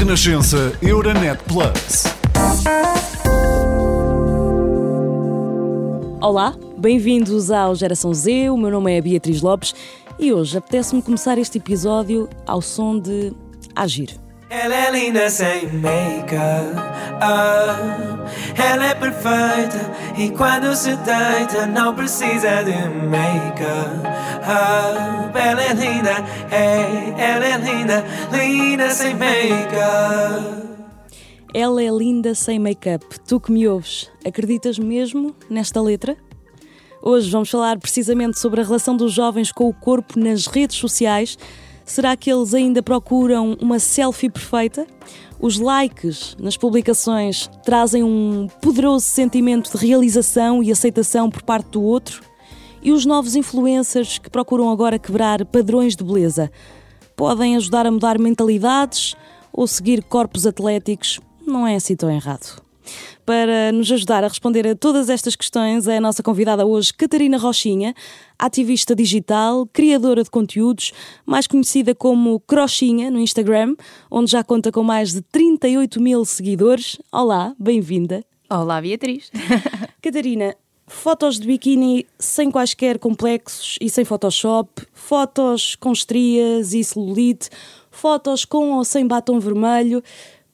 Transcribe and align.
Renascença 0.00 0.72
Euronet 0.80 1.38
Plus. 1.44 2.04
Olá, 6.22 6.56
bem-vindos 6.78 7.50
ao 7.50 7.74
Geração 7.74 8.14
Z. 8.14 8.48
O 8.48 8.56
meu 8.56 8.70
nome 8.70 8.96
é 8.96 9.02
Beatriz 9.02 9.42
Lopes 9.42 9.74
e 10.18 10.32
hoje 10.32 10.56
apetece-me 10.56 11.02
começar 11.02 11.36
este 11.36 11.58
episódio 11.58 12.30
ao 12.46 12.62
som 12.62 12.98
de 12.98 13.34
Agir. 13.76 14.18
Ela 14.50 14.74
é 14.74 14.90
linda 14.90 15.30
sem 15.30 15.68
make-up. 15.74 16.74
Ela 18.58 18.84
é 18.84 18.94
perfeita 18.96 19.78
e 20.18 20.28
quando 20.30 20.74
se 20.74 20.96
deita 20.96 21.68
não 21.68 21.94
precisa 21.94 22.64
de 22.64 22.72
make-up. 23.06 24.02
Ela 25.38 25.62
é 25.62 25.72
linda, 25.72 26.10
hey, 26.50 27.14
ela 27.16 27.46
é 27.46 27.58
linda, 27.58 28.04
linda 28.32 28.90
sem 28.90 29.14
make-up. 29.14 30.68
Ela 31.54 31.84
é 31.84 31.90
linda 31.90 32.34
sem 32.34 32.58
make-up. 32.58 33.06
Tu 33.20 33.38
que 33.38 33.52
me 33.52 33.68
ouves, 33.68 34.10
acreditas 34.26 34.80
mesmo 34.80 35.32
nesta 35.48 35.80
letra? 35.80 36.16
Hoje 37.00 37.30
vamos 37.30 37.48
falar 37.48 37.78
precisamente 37.78 38.40
sobre 38.40 38.62
a 38.62 38.64
relação 38.64 38.96
dos 38.96 39.12
jovens 39.12 39.52
com 39.52 39.68
o 39.68 39.72
corpo 39.72 40.18
nas 40.18 40.48
redes 40.48 40.76
sociais 40.76 41.38
Será 41.90 42.16
que 42.16 42.30
eles 42.30 42.54
ainda 42.54 42.84
procuram 42.84 43.56
uma 43.60 43.80
selfie 43.80 44.30
perfeita? 44.30 44.86
Os 45.40 45.58
likes 45.58 46.36
nas 46.38 46.56
publicações 46.56 47.50
trazem 47.64 48.04
um 48.04 48.46
poderoso 48.62 49.04
sentimento 49.04 49.76
de 49.76 49.84
realização 49.84 50.62
e 50.62 50.70
aceitação 50.70 51.28
por 51.28 51.42
parte 51.42 51.70
do 51.70 51.82
outro? 51.82 52.22
E 52.80 52.92
os 52.92 53.04
novos 53.04 53.34
influencers 53.34 54.18
que 54.18 54.30
procuram 54.30 54.70
agora 54.70 55.00
quebrar 55.00 55.44
padrões 55.44 55.96
de 55.96 56.04
beleza 56.04 56.48
podem 57.16 57.56
ajudar 57.56 57.86
a 57.86 57.90
mudar 57.90 58.20
mentalidades 58.20 59.16
ou 59.52 59.66
seguir 59.66 60.04
corpos 60.04 60.46
atléticos? 60.46 61.18
Não 61.44 61.66
é 61.66 61.74
assim 61.74 61.96
tão 61.96 62.08
errado. 62.08 62.69
Para 63.24 63.70
nos 63.72 63.90
ajudar 63.92 64.24
a 64.24 64.28
responder 64.28 64.66
a 64.66 64.74
todas 64.74 65.08
estas 65.08 65.36
questões, 65.36 65.86
é 65.86 65.98
a 65.98 66.00
nossa 66.00 66.22
convidada 66.22 66.66
hoje, 66.66 66.92
Catarina 66.92 67.38
Rochinha, 67.38 67.94
ativista 68.38 68.94
digital, 68.94 69.66
criadora 69.72 70.24
de 70.24 70.30
conteúdos, 70.30 70.92
mais 71.24 71.46
conhecida 71.46 71.94
como 71.94 72.40
Crochinha 72.40 73.10
no 73.10 73.18
Instagram, 73.18 73.76
onde 74.10 74.30
já 74.32 74.42
conta 74.42 74.72
com 74.72 74.82
mais 74.82 75.12
de 75.12 75.20
38 75.22 76.00
mil 76.00 76.24
seguidores. 76.24 76.98
Olá, 77.12 77.54
bem-vinda. 77.58 78.24
Olá, 78.48 78.80
Beatriz. 78.80 79.30
Catarina, 80.02 80.56
fotos 80.90 81.38
de 81.38 81.46
biquíni 81.46 82.04
sem 82.18 82.50
quaisquer 82.50 82.98
complexos 82.98 83.78
e 83.80 83.88
sem 83.88 84.04
Photoshop, 84.04 84.82
fotos 84.92 85.76
com 85.76 85.92
estrias 85.92 86.72
e 86.72 86.82
celulite, 86.82 87.48
fotos 87.90 88.44
com 88.44 88.72
ou 88.72 88.84
sem 88.84 89.06
batom 89.06 89.38
vermelho. 89.38 90.02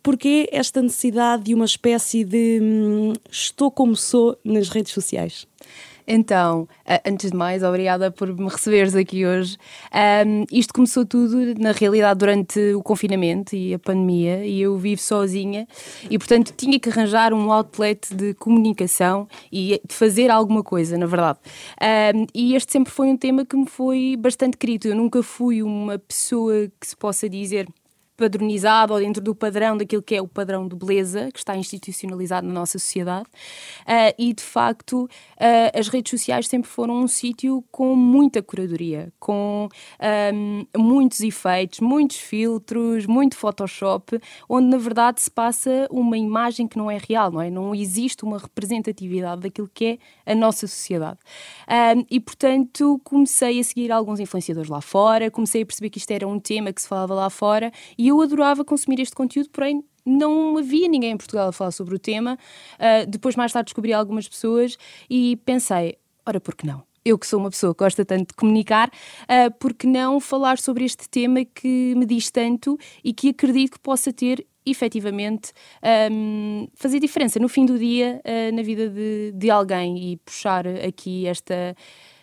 Porquê 0.06 0.48
esta 0.52 0.80
necessidade 0.80 1.42
de 1.42 1.52
uma 1.52 1.64
espécie 1.64 2.22
de 2.22 2.60
hum, 2.62 3.12
estou 3.28 3.72
como 3.72 3.96
sou 3.96 4.38
nas 4.44 4.68
redes 4.68 4.92
sociais? 4.92 5.48
Então, 6.06 6.68
antes 7.04 7.32
de 7.32 7.36
mais, 7.36 7.64
obrigada 7.64 8.08
por 8.12 8.32
me 8.32 8.48
receberes 8.48 8.94
aqui 8.94 9.26
hoje. 9.26 9.56
Um, 10.24 10.44
isto 10.52 10.72
começou 10.72 11.04
tudo, 11.04 11.60
na 11.60 11.72
realidade, 11.72 12.20
durante 12.20 12.72
o 12.74 12.84
confinamento 12.84 13.56
e 13.56 13.74
a 13.74 13.80
pandemia, 13.80 14.46
e 14.46 14.62
eu 14.62 14.78
vivo 14.78 15.02
sozinha, 15.02 15.66
e 16.08 16.16
portanto 16.16 16.54
tinha 16.56 16.78
que 16.78 16.88
arranjar 16.88 17.34
um 17.34 17.50
outlet 17.50 18.14
de 18.14 18.32
comunicação 18.34 19.26
e 19.50 19.80
de 19.84 19.92
fazer 19.92 20.30
alguma 20.30 20.62
coisa, 20.62 20.96
na 20.96 21.06
verdade. 21.06 21.40
Um, 22.14 22.26
e 22.32 22.54
este 22.54 22.70
sempre 22.70 22.92
foi 22.92 23.08
um 23.08 23.16
tema 23.16 23.44
que 23.44 23.56
me 23.56 23.66
foi 23.66 24.16
bastante 24.16 24.56
querido. 24.56 24.86
Eu 24.86 24.94
nunca 24.94 25.20
fui 25.20 25.64
uma 25.64 25.98
pessoa 25.98 26.70
que 26.80 26.86
se 26.86 26.96
possa 26.96 27.28
dizer 27.28 27.66
padronizado 28.16 28.92
ou 28.92 28.98
dentro 28.98 29.22
do 29.22 29.34
padrão 29.34 29.76
daquilo 29.76 30.02
que 30.02 30.14
é 30.14 30.22
o 30.22 30.28
padrão 30.28 30.66
de 30.66 30.74
beleza 30.74 31.30
que 31.32 31.38
está 31.38 31.56
institucionalizado 31.56 32.46
na 32.46 32.52
nossa 32.52 32.78
sociedade. 32.78 33.26
Uh, 33.82 34.14
e 34.18 34.32
de 34.32 34.42
facto, 34.42 35.04
uh, 35.04 35.78
as 35.78 35.88
redes 35.88 36.10
sociais 36.10 36.48
sempre 36.48 36.68
foram 36.68 36.94
um 36.94 37.08
sítio 37.08 37.64
com 37.70 37.94
muita 37.94 38.42
curadoria, 38.42 39.12
com 39.18 39.68
um, 40.34 40.66
muitos 40.76 41.20
efeitos, 41.20 41.80
muitos 41.80 42.16
filtros, 42.16 43.06
muito 43.06 43.36
Photoshop, 43.36 44.18
onde 44.48 44.68
na 44.68 44.78
verdade 44.78 45.20
se 45.20 45.30
passa 45.30 45.86
uma 45.90 46.16
imagem 46.16 46.66
que 46.66 46.78
não 46.78 46.90
é 46.90 46.98
real, 46.98 47.30
não 47.30 47.40
é? 47.40 47.50
Não 47.50 47.74
existe 47.74 48.24
uma 48.24 48.38
representatividade 48.38 49.42
daquilo 49.42 49.70
que 49.72 49.98
é 50.24 50.32
a 50.32 50.34
nossa 50.34 50.66
sociedade. 50.66 51.18
Um, 51.68 52.04
e 52.10 52.20
portanto, 52.20 53.00
comecei 53.04 53.60
a 53.60 53.64
seguir 53.64 53.92
alguns 53.92 54.20
influenciadores 54.20 54.70
lá 54.70 54.80
fora, 54.80 55.30
comecei 55.30 55.62
a 55.62 55.66
perceber 55.66 55.90
que 55.90 55.98
isto 55.98 56.10
era 56.10 56.26
um 56.26 56.38
tema 56.38 56.72
que 56.72 56.80
se 56.80 56.88
falava 56.88 57.14
lá 57.14 57.30
fora 57.30 57.72
e 57.98 58.05
e 58.06 58.08
eu 58.08 58.20
adorava 58.20 58.64
consumir 58.64 59.00
este 59.00 59.16
conteúdo, 59.16 59.50
porém 59.50 59.82
não 60.04 60.56
havia 60.56 60.86
ninguém 60.86 61.10
em 61.10 61.16
Portugal 61.16 61.48
a 61.48 61.52
falar 61.52 61.72
sobre 61.72 61.96
o 61.96 61.98
tema. 61.98 62.38
Uh, 62.74 63.04
depois, 63.10 63.34
mais 63.34 63.52
tarde, 63.52 63.66
descobri 63.66 63.92
algumas 63.92 64.28
pessoas 64.28 64.78
e 65.10 65.34
pensei: 65.44 65.98
ora, 66.24 66.40
por 66.40 66.54
que 66.54 66.64
não? 66.64 66.84
Eu 67.04 67.18
que 67.18 67.26
sou 67.26 67.40
uma 67.40 67.50
pessoa 67.50 67.74
que 67.74 67.82
gosta 67.82 68.04
tanto 68.04 68.28
de 68.28 68.34
comunicar, 68.34 68.90
uh, 69.22 69.52
por 69.58 69.74
que 69.74 69.88
não 69.88 70.20
falar 70.20 70.56
sobre 70.58 70.84
este 70.84 71.08
tema 71.08 71.44
que 71.44 71.96
me 71.96 72.06
diz 72.06 72.30
tanto 72.30 72.78
e 73.02 73.12
que 73.12 73.30
acredito 73.30 73.72
que 73.72 73.80
possa 73.80 74.12
ter 74.12 74.46
efetivamente 74.64 75.52
um, 76.12 76.68
fazer 76.76 77.00
diferença 77.00 77.40
no 77.40 77.48
fim 77.48 77.66
do 77.66 77.76
dia 77.76 78.20
uh, 78.24 78.54
na 78.54 78.62
vida 78.62 78.88
de, 78.88 79.32
de 79.32 79.50
alguém 79.50 80.12
e 80.12 80.16
puxar 80.18 80.64
aqui 80.64 81.26
esta 81.26 81.74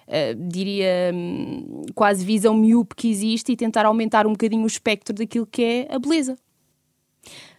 uh, 0.07 0.49
diria, 0.49 1.11
um, 1.13 1.83
quase 1.93 2.25
visão 2.25 2.53
miúpe 2.55 2.95
que 2.95 3.09
existe 3.09 3.51
e 3.51 3.55
tentar 3.55 3.85
aumentar 3.85 4.25
um 4.27 4.31
bocadinho 4.31 4.63
o 4.63 4.67
espectro 4.67 5.13
daquilo 5.13 5.45
que 5.45 5.63
é 5.63 5.87
a 5.89 5.99
beleza. 5.99 6.37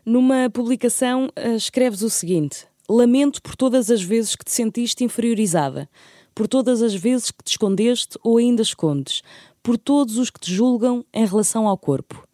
Numa 0.04 0.50
publicação, 0.50 1.26
uh, 1.26 1.56
escreves 1.56 2.02
o 2.02 2.10
seguinte: 2.10 2.66
Lamento 2.88 3.40
por 3.40 3.56
todas 3.56 3.90
as 3.90 4.02
vezes 4.02 4.36
que 4.36 4.44
te 4.44 4.52
sentiste 4.52 5.04
inferiorizada, 5.04 5.88
por 6.34 6.46
todas 6.46 6.82
as 6.82 6.94
vezes 6.94 7.30
que 7.30 7.42
te 7.42 7.52
escondeste 7.52 8.18
ou 8.22 8.38
ainda 8.38 8.62
escondes, 8.62 9.22
por 9.62 9.78
todos 9.78 10.18
os 10.18 10.28
que 10.28 10.40
te 10.40 10.52
julgam 10.52 11.04
em 11.12 11.24
relação 11.24 11.66
ao 11.66 11.78
corpo. 11.78 12.26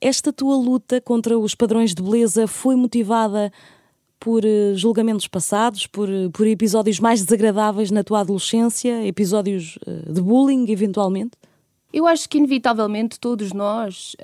Esta 0.00 0.32
tua 0.32 0.56
luta 0.56 1.00
contra 1.00 1.38
os 1.38 1.54
padrões 1.54 1.94
de 1.94 2.02
beleza 2.02 2.46
foi 2.46 2.76
motivada 2.76 3.52
por 4.24 4.42
eh, 4.42 4.74
julgamentos 4.74 5.28
passados, 5.28 5.86
por, 5.86 6.08
eh, 6.08 6.30
por 6.32 6.46
episódios 6.46 6.98
mais 6.98 7.22
desagradáveis 7.22 7.90
na 7.90 8.02
tua 8.02 8.20
adolescência, 8.20 9.06
episódios 9.06 9.78
eh, 9.86 10.10
de 10.10 10.22
bullying, 10.22 10.64
eventualmente? 10.70 11.32
Eu 11.92 12.06
acho 12.06 12.26
que, 12.26 12.38
inevitavelmente, 12.38 13.20
todos 13.20 13.52
nós, 13.52 14.16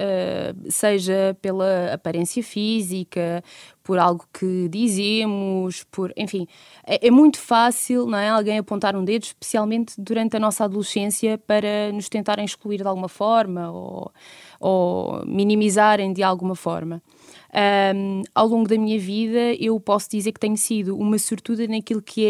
seja 0.69 1.37
pela 1.41 1.93
aparência 1.95 2.43
física, 2.43 3.45
por 3.91 3.99
algo 3.99 4.25
que 4.33 4.69
dizemos, 4.69 5.83
por. 5.91 6.13
Enfim, 6.17 6.47
é, 6.87 7.09
é, 7.09 7.11
muito 7.11 7.41
fácil 7.41 8.07
não 8.07 8.17
é, 8.17 8.29
alguém 8.29 8.57
apontar 8.57 8.95
um 8.95 9.05
dedo, 9.05 9.25
especialmente 9.25 10.01
durante 10.01 10.37
a 10.37 10.39
nossa 10.39 10.63
adolescência, 10.63 11.37
para 11.39 11.91
nos 11.91 12.09
tentarem 12.09 12.45
excluir 12.45 12.77
de 12.77 12.87
alguma 12.87 13.09
forma 13.09 13.69
ou, 13.73 14.13
ou 14.61 15.27
minimizarem 15.27 16.13
de 16.13 16.23
alguma 16.23 16.55
forma. 16.55 17.03
Um, 17.53 18.23
ao 18.33 18.47
longo 18.47 18.69
da 18.69 18.79
minha 18.79 18.99
vida, 18.99 19.55
eu 19.59 19.79
posso 19.81 20.09
dizer 20.09 20.31
que 20.31 20.39
tenho 20.39 20.57
sido 20.57 20.97
uma 20.97 21.19
sortuda 21.19 21.67
naquilo 21.67 22.01
que 22.01 22.25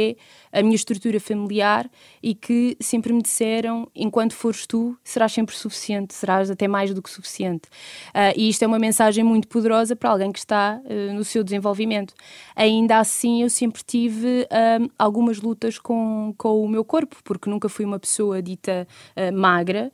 é 0.53 0.59
a 0.59 0.63
minha 0.63 0.75
estrutura 0.75 1.21
familiar 1.21 1.91
e 2.23 2.35
que 2.35 2.77
sempre 2.81 3.13
me 3.13 3.21
disseram: 3.21 3.87
enquanto 3.95 4.35
fores 4.35 4.67
tu, 4.67 4.97
serás 5.05 5.33
sempre 5.33 5.55
suficiente, 5.55 6.15
serás 6.15 6.51
até 6.51 6.67
mais 6.67 6.95
do 6.95 7.03
que 7.03 7.11
suficiente. 7.11 7.69
Uh, 8.09 8.33
e 8.35 8.49
isto 8.49 8.63
é 8.63 8.67
uma 8.67 8.79
mensagem 8.79 9.23
muito 9.23 9.47
poderosa 9.47 9.95
para 9.95 10.11
alguém 10.11 10.33
que 10.33 10.39
está 10.39 10.81
uh, 10.85 11.13
no 11.13 11.25
seu 11.25 11.45
desenvolvimento. 11.51 12.15
Ainda 12.55 12.99
assim, 12.99 13.43
eu 13.43 13.51
sempre 13.51 13.83
tive 13.85 14.47
um, 14.81 14.89
algumas 14.99 15.41
lutas 15.41 15.79
com, 15.79 16.35
com 16.39 16.63
o 16.63 16.69
meu 16.69 16.85
corpo, 16.85 17.17
porque 17.25 17.51
nunca 17.51 17.69
fui 17.69 17.85
uma 17.85 17.99
pessoa 17.99 18.41
dita 18.41 18.87
uh, 19.17 19.37
magra 19.37 19.93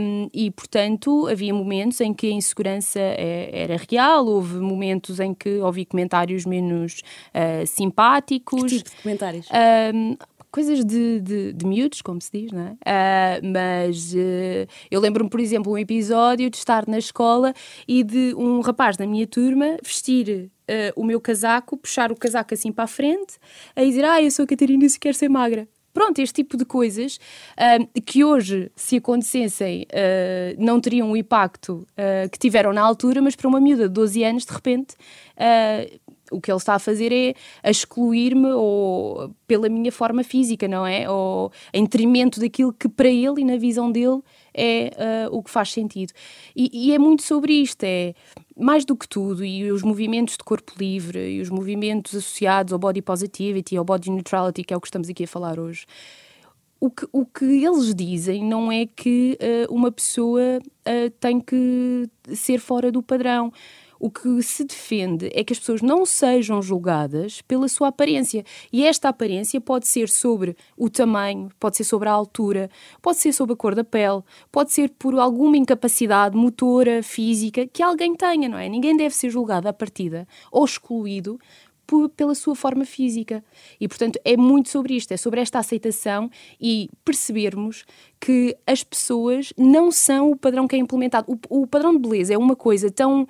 um, 0.00 0.28
e, 0.32 0.50
portanto, 0.50 1.26
havia 1.28 1.54
momentos 1.54 2.00
em 2.00 2.12
que 2.12 2.26
a 2.26 2.30
insegurança 2.30 2.98
é, 3.00 3.50
era 3.52 3.76
real, 3.88 4.26
houve 4.26 4.56
momentos 4.56 5.20
em 5.20 5.32
que 5.32 5.58
ouvi 5.58 5.84
comentários 5.84 6.44
menos 6.44 7.02
uh, 7.34 7.66
simpáticos. 7.66 8.64
Que 8.64 8.78
tipo 8.78 8.90
de 8.90 9.02
comentários? 9.02 9.46
Uh, 9.46 10.18
coisas 10.50 10.84
de, 10.84 11.20
de, 11.20 11.52
de, 11.52 11.66
miúdos, 11.66 12.02
como 12.02 12.20
se 12.20 12.30
diz, 12.32 12.52
não 12.52 12.62
é? 12.62 12.72
Uh, 12.72 13.52
mas 13.52 14.12
uh, 14.14 14.66
eu 14.90 15.00
lembro-me, 15.00 15.30
por 15.30 15.40
exemplo, 15.40 15.72
um 15.72 15.78
episódio 15.78 16.50
de 16.50 16.56
estar 16.56 16.86
na 16.86 16.98
escola 16.98 17.52
e 17.86 18.02
de 18.02 18.34
um 18.34 18.60
rapaz 18.60 18.96
da 18.96 19.06
minha 19.06 19.26
turma 19.26 19.76
vestir 19.82 20.50
uh, 20.68 21.00
o 21.00 21.04
meu 21.04 21.20
casaco, 21.20 21.76
puxar 21.76 22.12
o 22.12 22.16
casaco 22.16 22.54
assim 22.54 22.72
para 22.72 22.84
a 22.84 22.88
frente, 22.88 23.38
a 23.74 23.82
dizer: 23.82 24.04
Ah, 24.04 24.22
eu 24.22 24.30
sou 24.30 24.44
a 24.44 24.46
Catarina 24.46 24.84
e 24.84 24.90
se 24.90 24.98
quer 24.98 25.14
ser 25.14 25.28
magra. 25.28 25.68
Pronto, 25.98 26.20
este 26.20 26.44
tipo 26.44 26.56
de 26.56 26.64
coisas 26.64 27.18
uh, 27.56 28.02
que 28.02 28.22
hoje, 28.22 28.70
se 28.76 28.98
acontecessem, 28.98 29.82
uh, 29.82 30.54
não 30.56 30.80
teriam 30.80 31.10
o 31.10 31.16
impacto 31.16 31.84
uh, 31.94 32.30
que 32.30 32.38
tiveram 32.38 32.72
na 32.72 32.82
altura, 32.82 33.20
mas 33.20 33.34
para 33.34 33.48
uma 33.48 33.60
miúda 33.60 33.88
de 33.88 33.94
12 33.94 34.22
anos, 34.22 34.44
de 34.46 34.52
repente, 34.52 34.94
o 36.30 36.40
que 36.40 36.52
ele 36.52 36.58
está 36.58 36.74
a 36.74 36.78
fazer 36.78 37.10
é 37.12 37.34
excluir-me 37.68 38.52
ou 38.52 39.34
pela 39.44 39.68
minha 39.68 39.90
forma 39.90 40.22
física, 40.22 40.68
não 40.68 40.86
é? 40.86 41.10
Ou 41.10 41.50
em 41.74 41.82
detrimento 41.82 42.38
daquilo 42.38 42.72
que 42.72 42.88
para 42.88 43.08
ele 43.08 43.40
e 43.40 43.44
na 43.44 43.56
visão 43.56 43.90
dele 43.90 44.20
é 44.54 45.26
o 45.32 45.42
que 45.42 45.50
faz 45.50 45.72
sentido. 45.72 46.12
E, 46.54 46.70
e 46.72 46.94
é 46.94 46.98
muito 46.98 47.22
sobre 47.22 47.54
isto, 47.54 47.82
é 47.82 48.14
mais 48.58 48.84
do 48.84 48.96
que 48.96 49.08
tudo, 49.08 49.44
e 49.44 49.70
os 49.70 49.82
movimentos 49.82 50.36
de 50.36 50.44
corpo 50.44 50.72
livre 50.78 51.30
e 51.30 51.40
os 51.40 51.48
movimentos 51.48 52.14
associados 52.14 52.72
ao 52.72 52.78
body 52.78 53.00
positivity, 53.00 53.76
ao 53.76 53.84
body 53.84 54.10
neutrality, 54.10 54.64
que 54.64 54.74
é 54.74 54.76
o 54.76 54.80
que 54.80 54.88
estamos 54.88 55.08
aqui 55.08 55.24
a 55.24 55.28
falar 55.28 55.58
hoje, 55.60 55.86
o 56.80 56.90
que, 56.90 57.06
o 57.12 57.24
que 57.24 57.44
eles 57.44 57.94
dizem 57.94 58.44
não 58.44 58.70
é 58.70 58.86
que 58.86 59.38
uh, 59.40 59.74
uma 59.74 59.90
pessoa 59.90 60.58
uh, 60.60 61.10
tem 61.18 61.40
que 61.40 62.08
ser 62.34 62.58
fora 62.58 62.92
do 62.92 63.02
padrão. 63.02 63.52
O 64.00 64.10
que 64.10 64.40
se 64.42 64.64
defende 64.64 65.28
é 65.34 65.42
que 65.42 65.52
as 65.52 65.58
pessoas 65.58 65.82
não 65.82 66.06
sejam 66.06 66.62
julgadas 66.62 67.42
pela 67.42 67.66
sua 67.68 67.88
aparência. 67.88 68.44
E 68.72 68.86
esta 68.86 69.08
aparência 69.08 69.60
pode 69.60 69.88
ser 69.88 70.08
sobre 70.08 70.56
o 70.76 70.88
tamanho, 70.88 71.48
pode 71.58 71.76
ser 71.76 71.84
sobre 71.84 72.08
a 72.08 72.12
altura, 72.12 72.70
pode 73.02 73.18
ser 73.18 73.32
sobre 73.32 73.54
a 73.54 73.56
cor 73.56 73.74
da 73.74 73.82
pele, 73.82 74.22
pode 74.52 74.72
ser 74.72 74.90
por 74.90 75.18
alguma 75.18 75.56
incapacidade 75.56 76.36
motora, 76.36 77.02
física 77.02 77.66
que 77.66 77.82
alguém 77.82 78.14
tenha, 78.14 78.48
não 78.48 78.58
é? 78.58 78.68
Ninguém 78.68 78.96
deve 78.96 79.14
ser 79.14 79.30
julgado 79.30 79.68
à 79.68 79.72
partida 79.72 80.28
ou 80.52 80.64
excluído 80.64 81.38
pela 82.14 82.34
sua 82.34 82.54
forma 82.54 82.84
física. 82.84 83.42
E, 83.80 83.88
portanto, 83.88 84.18
é 84.24 84.36
muito 84.36 84.68
sobre 84.68 84.94
isto, 84.94 85.12
é 85.12 85.16
sobre 85.16 85.40
esta 85.40 85.58
aceitação 85.58 86.30
e 86.60 86.90
percebermos 87.04 87.84
que 88.20 88.56
as 88.66 88.84
pessoas 88.84 89.52
não 89.56 89.90
são 89.90 90.30
o 90.30 90.36
padrão 90.36 90.68
que 90.68 90.76
é 90.76 90.78
implementado. 90.78 91.32
O, 91.48 91.62
o 91.62 91.66
padrão 91.66 91.92
de 91.92 91.98
beleza 91.98 92.34
é 92.34 92.38
uma 92.38 92.54
coisa 92.54 92.90
tão. 92.90 93.26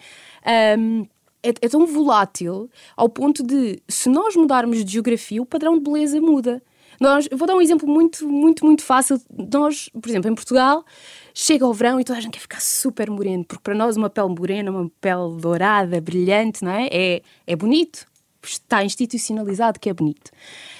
Um, 0.79 1.07
é, 1.41 1.51
é, 1.51 1.69
tão 1.69 1.87
volátil 1.87 2.69
ao 2.97 3.09
ponto 3.09 3.45
de, 3.45 3.81
se 3.89 4.09
nós 4.09 4.35
mudarmos 4.35 4.85
de 4.85 4.93
geografia, 4.93 5.41
o 5.41 5.47
padrão 5.47 5.75
de 5.75 5.85
beleza 5.85 6.21
muda. 6.21 6.61
Nós, 7.01 7.29
vou 7.33 7.47
dar 7.47 7.55
um 7.55 7.63
exemplo 7.63 7.89
muito, 7.89 8.29
muito, 8.29 8.67
muito 8.67 8.83
fácil. 8.83 9.21
Nós, 9.53 9.89
por 9.89 10.09
exemplo, 10.09 10.29
em 10.29 10.35
Portugal, 10.35 10.85
chega 11.33 11.65
ao 11.65 11.73
verão 11.73 12.01
e 12.01 12.05
toda 12.05 12.19
a 12.19 12.21
gente 12.21 12.33
quer 12.33 12.41
ficar 12.41 12.61
super 12.61 13.09
moreno, 13.09 13.45
porque 13.45 13.63
para 13.63 13.75
nós 13.75 13.97
uma 13.97 14.11
pele 14.11 14.35
morena, 14.37 14.69
uma 14.73 14.91
pele 15.01 15.41
dourada, 15.41 16.01
brilhante, 16.01 16.65
não 16.65 16.73
é? 16.73 16.89
É, 16.91 17.23
é 17.47 17.55
bonito 17.55 18.05
está 18.43 18.85
institucionalizado 18.85 19.79
que 19.81 19.89
é 19.89 19.95
bonito. 19.95 20.29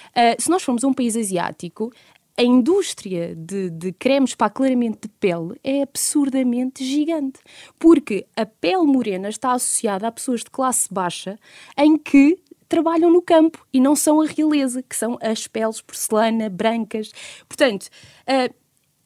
Uh, 0.09 0.41
se 0.41 0.49
nós 0.49 0.63
formos 0.63 0.83
a 0.83 0.87
um 0.87 0.93
país 0.93 1.15
asiático, 1.15 1.91
a 2.39 2.43
indústria 2.43 3.35
de, 3.35 3.69
de 3.69 3.91
cremes 3.91 4.33
para 4.33 4.47
aclaramento 4.47 5.09
de 5.09 5.13
pele 5.19 5.59
é 5.61 5.81
absurdamente 5.81 6.85
gigante. 6.85 7.39
Porque 7.77 8.25
a 8.33 8.45
pele 8.45 8.85
morena 8.85 9.27
está 9.27 9.51
associada 9.51 10.07
a 10.07 10.11
pessoas 10.11 10.39
de 10.39 10.49
classe 10.49 10.87
baixa 10.89 11.37
em 11.77 11.97
que 11.97 12.39
trabalham 12.69 13.11
no 13.11 13.21
campo 13.21 13.67
e 13.73 13.81
não 13.81 13.93
são 13.93 14.21
a 14.21 14.25
realeza, 14.25 14.81
que 14.81 14.95
são 14.95 15.17
as 15.21 15.47
peles 15.47 15.81
porcelana, 15.81 16.49
brancas. 16.49 17.11
Portanto, 17.47 17.87
uh, 18.27 18.53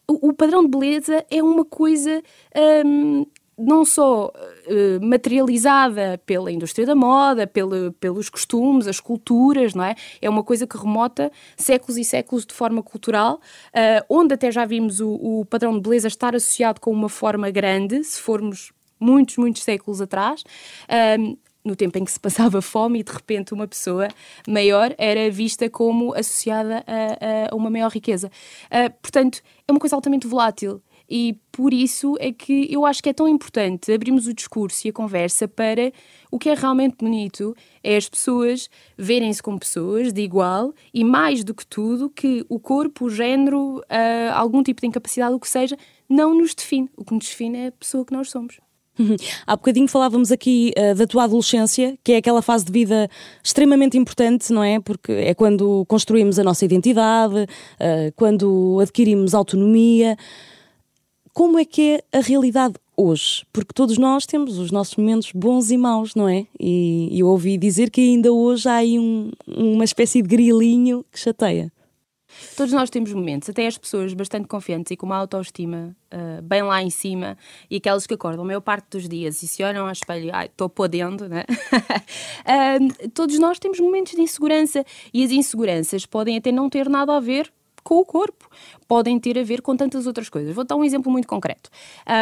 o, 0.08 0.30
o, 0.30 0.34
padrão 0.34 0.62
de 0.64 0.70
beleza 0.70 1.26
é 1.32 1.42
uma 1.42 1.66
coisa 1.66 2.22
um, 2.86 3.26
não 3.58 3.86
só 3.86 4.28
uh, 4.28 5.06
materializada 5.06 6.20
pela 6.26 6.52
indústria 6.52 6.86
da 6.86 6.96
moda, 6.96 7.46
pelo, 7.46 7.92
pelos 7.94 8.30
costumes, 8.30 8.88
as 8.88 9.00
culturas, 9.00 9.74
não 9.74 9.84
é? 9.84 9.96
É 10.22 10.30
uma 10.30 10.44
coisa 10.44 10.66
que 10.66 10.78
remota 10.78 11.32
séculos 11.56 11.98
e 11.98 12.04
séculos 12.04 12.46
de 12.46 12.54
forma 12.54 12.82
cultural, 12.82 13.36
uh, 13.36 14.06
onde 14.10 14.34
até 14.34 14.52
já 14.52 14.66
vimos 14.66 15.00
o, 15.00 15.12
o, 15.12 15.46
padrão 15.46 15.74
de 15.74 15.82
beleza 15.82 16.08
estar 16.08 16.36
associado 16.36 16.82
com 16.82 16.92
uma 16.92 17.10
forma 17.10 17.50
grande, 17.52 18.04
se 18.04 18.20
formos 18.20 18.72
muitos, 19.00 19.38
muitos 19.38 19.64
séculos 19.64 20.02
atrás. 20.02 20.44
Uh, 20.90 21.38
no 21.66 21.78
tempo 21.78 21.98
em 21.98 22.04
que 22.04 22.12
se 22.12 22.20
passava 22.20 22.60
fome 22.62 23.00
e 23.00 23.04
de 23.04 23.12
repente 23.14 23.54
uma 23.54 23.66
pessoa 23.66 24.10
maior 24.46 24.94
era 24.98 25.32
vista 25.32 25.70
como 25.70 26.14
associada 26.14 26.84
a, 26.86 27.54
a 27.54 27.56
uma 27.56 27.70
maior 27.70 27.90
riqueza. 27.90 28.30
portanto, 29.02 29.42
é 29.66 29.72
uma 29.72 29.80
coisa 29.80 29.96
altamente 29.96 30.28
volátil 30.28 30.82
e 31.15 31.38
por 31.51 31.71
isso 31.71 32.15
é 32.19 32.31
que 32.33 32.68
eu 32.74 32.88
acho 32.88 33.04
que 33.04 33.10
é 33.10 33.13
tão 33.13 33.27
importante 33.27 33.94
abrirmos 33.94 34.25
o 34.25 34.33
discurso 34.33 34.88
e 34.88 34.89
a 34.89 34.94
conversa 34.94 35.48
para 35.48 35.94
o 36.31 36.39
que 36.39 36.50
é 36.50 36.56
realmente 36.56 36.95
bonito 36.98 37.56
é 37.83 37.95
as 37.95 38.10
pessoas 38.10 38.68
verem-se 38.98 39.44
como 39.44 39.60
pessoas 39.60 40.12
de 40.12 40.21
igual 40.21 40.74
e 40.92 41.04
mais 41.04 41.44
do 41.44 41.54
que 41.54 41.68
tudo 41.68 42.10
que 42.10 42.44
o 42.50 42.60
corpo, 42.60 43.06
o 43.06 43.10
género, 43.12 43.77
uh, 43.81 44.33
algum 44.33 44.63
tipo 44.63 44.81
de 44.81 44.88
incapacidade, 44.88 45.36
o 45.36 45.39
que 45.39 45.48
seja, 45.48 45.77
não 46.10 46.36
nos 46.36 46.56
define. 46.56 46.89
O 46.98 47.06
que 47.06 47.13
nos 47.13 47.27
define 47.27 47.59
é 47.59 47.68
a 47.68 47.71
pessoa 47.71 48.04
que 48.04 48.13
nós 48.13 48.31
somos. 48.31 48.59
Há 49.45 49.56
bocadinho 49.56 49.88
falávamos 49.88 50.31
aqui 50.31 50.74
uh, 50.75 50.95
da 50.95 51.06
tua 51.06 51.25
adolescência, 51.25 51.95
que 52.04 52.13
é 52.13 52.18
aquela 52.18 52.42
fase 52.42 52.66
de 52.66 52.71
vida 52.71 53.07
extremamente 53.44 54.00
importante, 54.00 54.51
não 54.51 54.63
é? 54.63 54.80
Porque 54.80 55.12
é 55.12 55.36
quando 55.36 55.86
construímos 55.88 56.39
a 56.39 56.44
nossa 56.44 56.66
identidade, 56.66 57.44
uh, 57.44 58.12
quando 58.16 58.80
adquirimos 58.81 59.36
autonomia 59.36 60.18
como 61.33 61.57
é 61.57 61.65
que 61.65 61.95
é 61.95 62.18
a 62.18 62.21
realidade 62.21 62.75
hoje? 62.95 63.44
Porque 63.51 63.74
todos 63.74 63.97
nós 63.97 64.25
temos 64.25 64.59
os 64.59 64.71
nossos 64.71 64.95
momentos 64.95 65.31
bons 65.33 65.71
e 65.71 65.77
maus, 65.77 66.13
não 66.13 66.30
é? 66.30 66.45
E, 66.59 67.09
eu 67.19 67.27
ouvi 67.27 67.57
dizer 67.57 67.89
que 67.89 68.01
ainda 68.01 68.31
hoje 68.31 68.69
há 68.69 68.75
aí 68.75 69.00
um, 69.00 69.31
uma 69.47 69.83
espécie 69.83 70.21
de 70.21 70.27
grilinho 70.27 71.03
que 71.12 71.19
chateia. 71.19 71.71
Todos 72.56 72.74
nós 72.74 72.89
temos 72.89 73.13
momentos, 73.13 73.50
até 73.50 73.68
as 73.68 73.77
pessoas 73.77 74.13
bastante 74.13 74.47
confiantes 74.47 74.91
e 74.91 74.97
com 74.97 75.06
uma 75.06 75.18
autoestima 75.18 75.95
uh, 76.12 76.41
bem 76.41 76.63
lá 76.63 76.81
em 76.81 76.89
cima, 76.89 77.38
e 77.69 77.77
aquelas 77.77 78.07
que 78.07 78.13
acordam 78.13 78.44
a 78.44 78.47
maior 78.47 78.62
parte 78.62 78.88
dos 78.89 79.07
dias 79.07 79.41
e 79.44 79.47
se 79.47 79.63
olham 79.63 79.85
ao 79.85 79.91
espelho, 79.91 80.31
ai, 80.33 80.47
estou 80.47 80.68
podendo, 80.68 81.30
né? 81.30 81.44
uh, 81.50 83.09
todos 83.13 83.38
nós 83.38 83.59
temos 83.59 83.80
momentos 83.80 84.13
de 84.13 84.21
insegurança 84.21 84.83
e 85.13 85.24
as 85.24 85.31
inseguranças 85.31 86.06
podem 86.06 86.38
até 86.38 86.51
não 86.51 86.69
ter 86.69 86.89
nada 86.89 87.15
a 87.15 87.19
ver 87.19 87.51
com 87.83 87.95
o 87.95 88.06
corpo. 88.06 88.50
Podem 88.88 89.19
ter 89.19 89.38
a 89.38 89.44
ver 89.44 89.62
com 89.62 89.75
tantas 89.75 90.07
outras 90.07 90.30
coisas. 90.30 90.53
Vou 90.53 90.63
dar 90.63 90.75
um 90.75 90.83
exemplo 90.83 91.12
muito 91.12 91.27
concreto. 91.27 91.69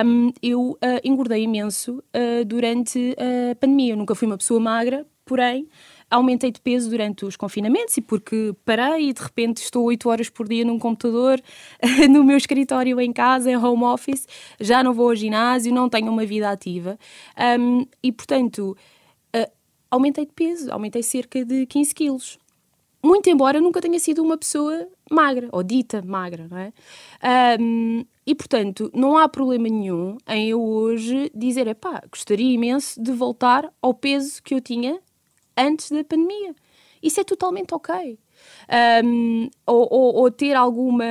Um, 0.06 0.32
eu 0.42 0.72
uh, 0.72 0.78
engordei 1.04 1.44
imenso 1.44 2.04
uh, 2.16 2.46
durante 2.46 3.16
a 3.52 3.56
pandemia. 3.56 3.94
Eu 3.94 3.98
nunca 3.98 4.16
fui 4.16 4.28
uma 4.28 4.38
pessoa 4.38 4.60
magra, 4.60 5.06
porém 5.26 5.68
aumentei 6.12 6.52
de 6.52 6.60
peso 6.60 6.90
durante 6.90 7.26
os 7.26 7.38
confinamentos 7.38 7.96
e 7.96 8.02
porque 8.02 8.54
parei 8.66 9.10
e 9.10 9.14
de 9.14 9.22
repente 9.22 9.64
estou 9.64 9.86
8 9.86 10.10
horas 10.10 10.30
por 10.30 10.48
dia 10.48 10.66
num 10.66 10.78
computador, 10.78 11.42
no 12.12 12.24
meu 12.24 12.36
escritório 12.36 13.00
em 13.00 13.14
casa, 13.14 13.50
em 13.50 13.56
home 13.56 13.86
office, 13.86 14.28
já 14.60 14.84
não 14.84 14.94
vou 14.94 15.10
ao 15.10 15.16
ginásio, 15.16 15.74
não 15.74 15.88
tenho 15.90 16.12
uma 16.12 16.26
vida 16.26 16.52
ativa. 16.52 17.00
Um, 17.60 17.86
e 18.04 18.12
portanto, 18.12 18.78
uh, 19.34 19.52
aumentei 19.90 20.26
de 20.26 20.34
peso, 20.34 20.70
aumentei 20.72 21.02
cerca 21.02 21.46
de 21.46 21.66
15 21.66 21.96
quilos. 21.96 22.41
Muito 23.04 23.30
embora 23.30 23.60
nunca 23.60 23.82
tenha 23.82 24.00
sido 24.00 24.22
uma 24.24 24.38
pessoa 24.38 24.88
magra, 25.10 25.50
ou 25.52 25.64
dita 25.64 26.02
magra, 26.02 26.48
não 26.50 26.58
é? 26.58 26.74
Um, 27.60 28.06
e, 28.26 28.36
portanto, 28.36 28.92
não 28.94 29.18
há 29.18 29.28
problema 29.28 29.68
nenhum 29.68 30.18
em 30.28 30.50
eu 30.50 30.62
hoje 30.62 31.32
dizer, 31.34 31.74
pá, 31.76 32.04
gostaria 32.10 32.54
imenso 32.54 33.02
de 33.02 33.12
voltar 33.12 33.74
ao 33.82 33.94
peso 33.94 34.42
que 34.44 34.54
eu 34.54 34.62
tinha 34.62 35.00
antes 35.58 35.90
da 35.92 36.04
pandemia. 36.04 36.56
Isso 37.02 37.20
é 37.20 37.24
totalmente 37.24 37.74
ok 37.74 38.20
um, 39.04 39.50
ou, 39.66 39.88
ou, 39.92 40.16
ou, 40.16 40.32
ter 40.32 40.54
alguma, 40.56 41.06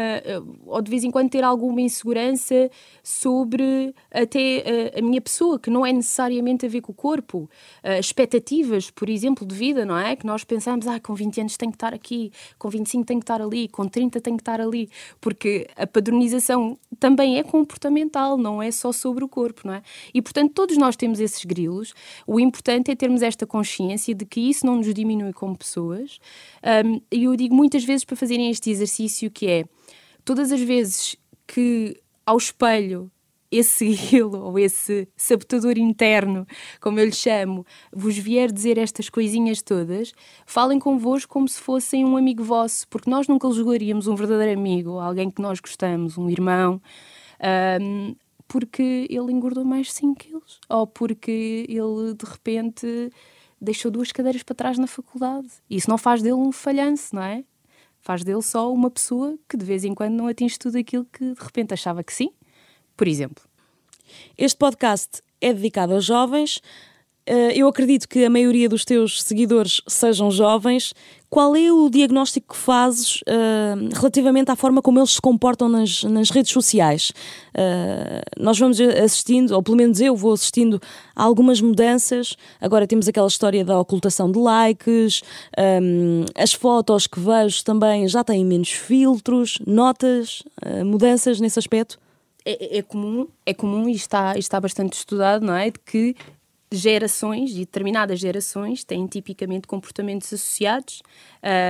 ou 0.67 0.81
de 0.81 0.91
vez 0.91 1.05
em 1.05 1.11
quando 1.11 1.31
ter 1.31 1.45
alguma 1.45 1.81
insegurança 1.81 2.71
sobre 3.03 3.95
até 4.11 4.93
a, 4.95 4.99
a 4.99 5.03
minha 5.03 5.21
pessoa, 5.21 5.59
que 5.59 5.71
não 5.71 5.85
é 5.85 5.93
necessariamente 5.93 6.67
a 6.67 6.69
ver 6.69 6.81
com 6.81 6.93
o 6.93 6.95
corpo. 6.95 7.49
Uh, 7.85 7.99
expectativas, 7.99 8.91
por 8.91 9.09
exemplo, 9.09 9.47
de 9.47 9.55
vida, 9.55 9.85
não 9.85 9.97
é? 9.97 10.17
Que 10.17 10.27
nós 10.27 10.45
pensamos, 10.45 10.87
ah, 10.87 11.01
com 11.01 11.15
20 11.15 11.41
anos 11.41 11.57
tenho 11.57 11.73
que 11.73 11.77
estar 11.77 11.95
aqui, 11.95 12.33
com 12.59 12.69
25 12.69 13.05
tenho 13.05 13.21
que 13.21 13.25
estar 13.25 13.41
ali, 13.41 13.69
com 13.69 13.87
30 13.87 14.21
tenho 14.21 14.37
que 14.37 14.43
estar 14.43 14.61
ali, 14.61 14.89
porque 15.21 15.67
a 15.77 15.87
padronização 15.87 16.79
também 16.99 17.39
é 17.39 17.43
comportamental, 17.43 18.37
não 18.37 18.63
é 18.63 18.71
só 18.71 18.93
sobre 18.93 19.25
o 19.25 19.29
corpo, 19.29 19.63
não 19.65 19.75
é? 19.75 19.83
E 20.13 20.21
portanto, 20.21 20.53
todos 20.53 20.77
nós 20.77 20.97
temos 20.97 21.21
esses 21.21 21.45
grilos. 21.45 21.95
O 22.27 22.39
importante 22.39 22.91
é 22.91 22.97
termos 22.97 23.23
esta 23.23 23.47
consciência 23.47 24.15
de 24.15 24.25
que 24.25 24.41
isso 24.41 24.67
não 24.67 24.77
nos 24.77 24.93
diminui 24.93 25.33
como 25.33 25.57
pessoas. 25.57 26.19
Um, 26.85 27.01
e 27.21 27.25
eu 27.25 27.37
digo 27.37 27.55
muitas 27.55 27.85
vezes 27.85 28.05
para 28.05 28.17
fazerem 28.17 28.50
este 28.50 28.71
exercício 28.71 29.31
que 29.31 29.47
é 29.47 29.65
todas 30.25 30.50
as 30.50 30.61
vezes 30.61 31.17
que 31.47 32.00
ao 32.25 32.39
espelho 32.39 33.11
esse 33.50 33.95
eu 34.17 34.31
ou 34.31 34.59
esse 34.59 35.07
sabotador 35.17 35.77
interno, 35.77 36.47
como 36.81 36.99
eu 36.99 37.05
lhe 37.05 37.12
chamo, 37.12 37.67
vos 37.93 38.17
vier 38.17 38.50
dizer 38.50 38.79
estas 38.79 39.11
coisinhas 39.11 39.61
todas, 39.61 40.12
falem 40.47 40.79
convosco 40.79 41.31
como 41.31 41.47
se 41.47 41.61
fossem 41.61 42.05
um 42.05 42.17
amigo 42.17 42.43
vosso, 42.43 42.89
porque 42.89 43.11
nós 43.11 43.29
nunca 43.29 43.50
julgaríamos 43.50 44.07
um 44.07 44.15
verdadeiro 44.15 44.59
amigo, 44.59 44.99
alguém 44.99 45.31
que 45.31 45.43
nós 45.43 45.61
gostamos, 45.61 46.17
um 46.17 46.31
irmão, 46.31 46.81
um, 47.83 48.15
porque 48.49 49.07
ele 49.11 49.31
engordou 49.31 49.65
mais 49.65 49.93
5 49.93 50.15
quilos, 50.15 50.61
ou 50.69 50.87
porque 50.87 51.67
ele 51.69 52.15
de 52.15 52.25
repente 52.25 53.11
deixou 53.61 53.90
duas 53.90 54.11
cadeiras 54.11 54.43
para 54.43 54.55
trás 54.55 54.79
na 54.79 54.87
faculdade. 54.87 55.49
Isso 55.69 55.90
não 55.90 55.99
faz 55.99 56.23
dele 56.23 56.35
um 56.35 56.50
falhanço, 56.50 57.14
não 57.14 57.23
é? 57.23 57.45
Faz 58.00 58.25
dele 58.25 58.43
só 58.43 58.73
uma 58.73 58.90
pessoa 58.90 59.38
que 59.49 59.57
de 59.57 59.64
vez 59.64 59.85
em 59.85 59.95
quando 59.95 60.14
não 60.14 60.26
atinge 60.26 60.59
tudo 60.59 60.79
aquilo 60.79 61.05
que 61.05 61.35
de 61.35 61.40
repente 61.40 61.75
achava 61.75 62.02
que 62.02 62.12
sim, 62.12 62.33
por 62.97 63.07
exemplo. 63.07 63.45
Este 64.37 64.59
podcast 64.59 65.23
é 65.40 65.52
dedicado 65.52 65.95
aos 65.95 66.05
jovens. 66.05 66.61
Uh, 67.31 67.53
eu 67.55 67.69
acredito 67.69 68.09
que 68.09 68.25
a 68.25 68.31
maioria 68.31 68.69
dos 68.69 68.85
teus 68.85 69.23
seguidores 69.23 69.81
sejam 69.87 70.33
jovens. 70.33 70.93
Qual 71.29 71.55
é 71.55 71.71
o 71.73 71.89
diagnóstico 71.89 72.55
que 72.55 72.61
fazes 72.61 73.21
uh, 73.21 73.89
relativamente 73.95 74.51
à 74.51 74.57
forma 74.57 74.83
como 74.83 74.99
eles 74.99 75.13
se 75.13 75.21
comportam 75.21 75.69
nas, 75.69 76.03
nas 76.03 76.31
redes 76.31 76.51
sociais? 76.51 77.13
Uh, 77.55 78.43
nós 78.43 78.59
vamos 78.59 78.81
assistindo, 78.81 79.53
ou 79.53 79.63
pelo 79.63 79.77
menos 79.77 80.01
eu 80.01 80.17
vou 80.17 80.33
assistindo 80.33 80.83
a 81.15 81.23
algumas 81.23 81.61
mudanças. 81.61 82.37
Agora 82.61 82.85
temos 82.85 83.07
aquela 83.07 83.29
história 83.29 83.65
da 83.65 83.79
ocultação 83.79 84.33
de 84.33 84.39
likes, 84.41 85.23
um, 85.81 86.25
as 86.35 86.53
fotos 86.53 87.07
que 87.07 87.21
vejo 87.21 87.63
também 87.63 88.09
já 88.09 88.25
têm 88.25 88.45
menos 88.45 88.71
filtros. 88.73 89.57
Notas 89.65 90.43
mudanças 90.85 91.39
nesse 91.39 91.61
aspecto? 91.61 91.97
É, 92.45 92.79
é, 92.79 92.83
comum, 92.83 93.29
é 93.47 93.55
comum 93.55 93.89
e 93.89 93.93
está, 93.93 94.37
está 94.37 94.59
bastante 94.59 94.95
estudado, 94.95 95.45
não 95.45 95.55
é? 95.55 95.71
De 95.71 95.79
que 95.79 96.17
gerações 96.73 97.50
e 97.53 97.61
determinadas 97.61 98.21
gerações 98.21 98.85
têm 98.85 99.07
tipicamente 99.07 99.67
comportamentos 99.67 100.33
associados 100.33 101.03